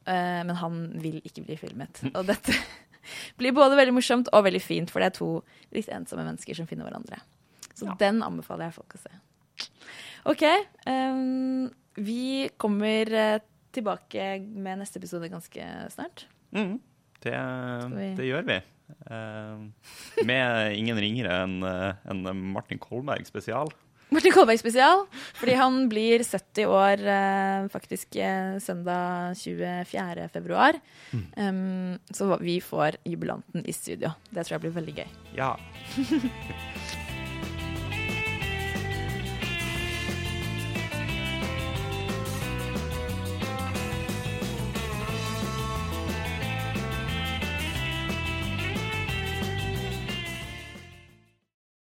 men 0.03 0.57
han 0.59 0.79
vil 0.99 1.21
ikke 1.23 1.45
bli 1.47 1.55
filmet. 1.55 2.01
Og 2.19 2.25
dette 2.27 2.57
blir 3.39 3.55
både 3.55 3.79
veldig 3.79 3.95
morsomt 3.95 4.31
og 4.35 4.47
veldig 4.47 4.63
fint, 4.63 4.91
for 4.91 5.03
det 5.03 5.13
er 5.13 5.15
to 5.15 5.29
litt 5.75 5.91
ensomme 5.95 6.25
mennesker 6.27 6.59
som 6.59 6.67
finner 6.71 6.89
hverandre. 6.89 7.21
Så 7.83 7.91
Ja. 7.91 7.97
den 8.01 8.23
anbefaler 8.23 8.71
jeg 8.71 8.77
folk 8.79 8.95
å 8.95 9.03
se. 9.03 9.13
OK. 10.31 10.43
um, 10.87 11.71
vi 11.99 12.49
kommer 12.57 13.11
eh, 13.13 13.39
tilbake 13.75 14.39
med 14.47 14.79
neste 14.81 15.01
episode 15.03 15.29
ganske 15.33 15.67
snart. 15.93 16.27
Mm. 16.55 16.79
Det, 17.23 17.35
vi- 17.97 18.15
det 18.17 18.29
gjør 18.31 18.47
vi. 18.47 18.61
Uh, 19.09 19.71
med 20.29 20.77
ingen 20.77 20.99
ringere 21.01 21.43
enn 21.45 21.63
en 21.65 22.23
Martin 22.53 22.79
Kolberg 22.79 23.25
spesial. 23.27 23.71
Martin 24.13 24.35
Kolberg 24.35 24.59
spesial, 24.61 25.07
fordi 25.39 25.55
han 25.57 25.89
blir 25.89 26.21
70 26.21 26.67
år 26.69 27.01
uh, 27.07 27.69
faktisk 27.73 28.17
eh, 28.21 28.59
søndag 28.61 29.33
24. 29.41 30.29
februar. 30.35 30.77
Um, 31.37 31.97
så 32.13 32.37
vi 32.43 32.59
får 32.61 33.01
jubilanten 33.09 33.65
i 33.65 33.73
studio. 33.73 34.13
Det 34.29 34.45
tror 34.45 34.59
jeg 34.59 34.67
blir 34.67 34.77
veldig 34.77 34.97
gøy. 35.01 35.09
Ja. 35.41 35.55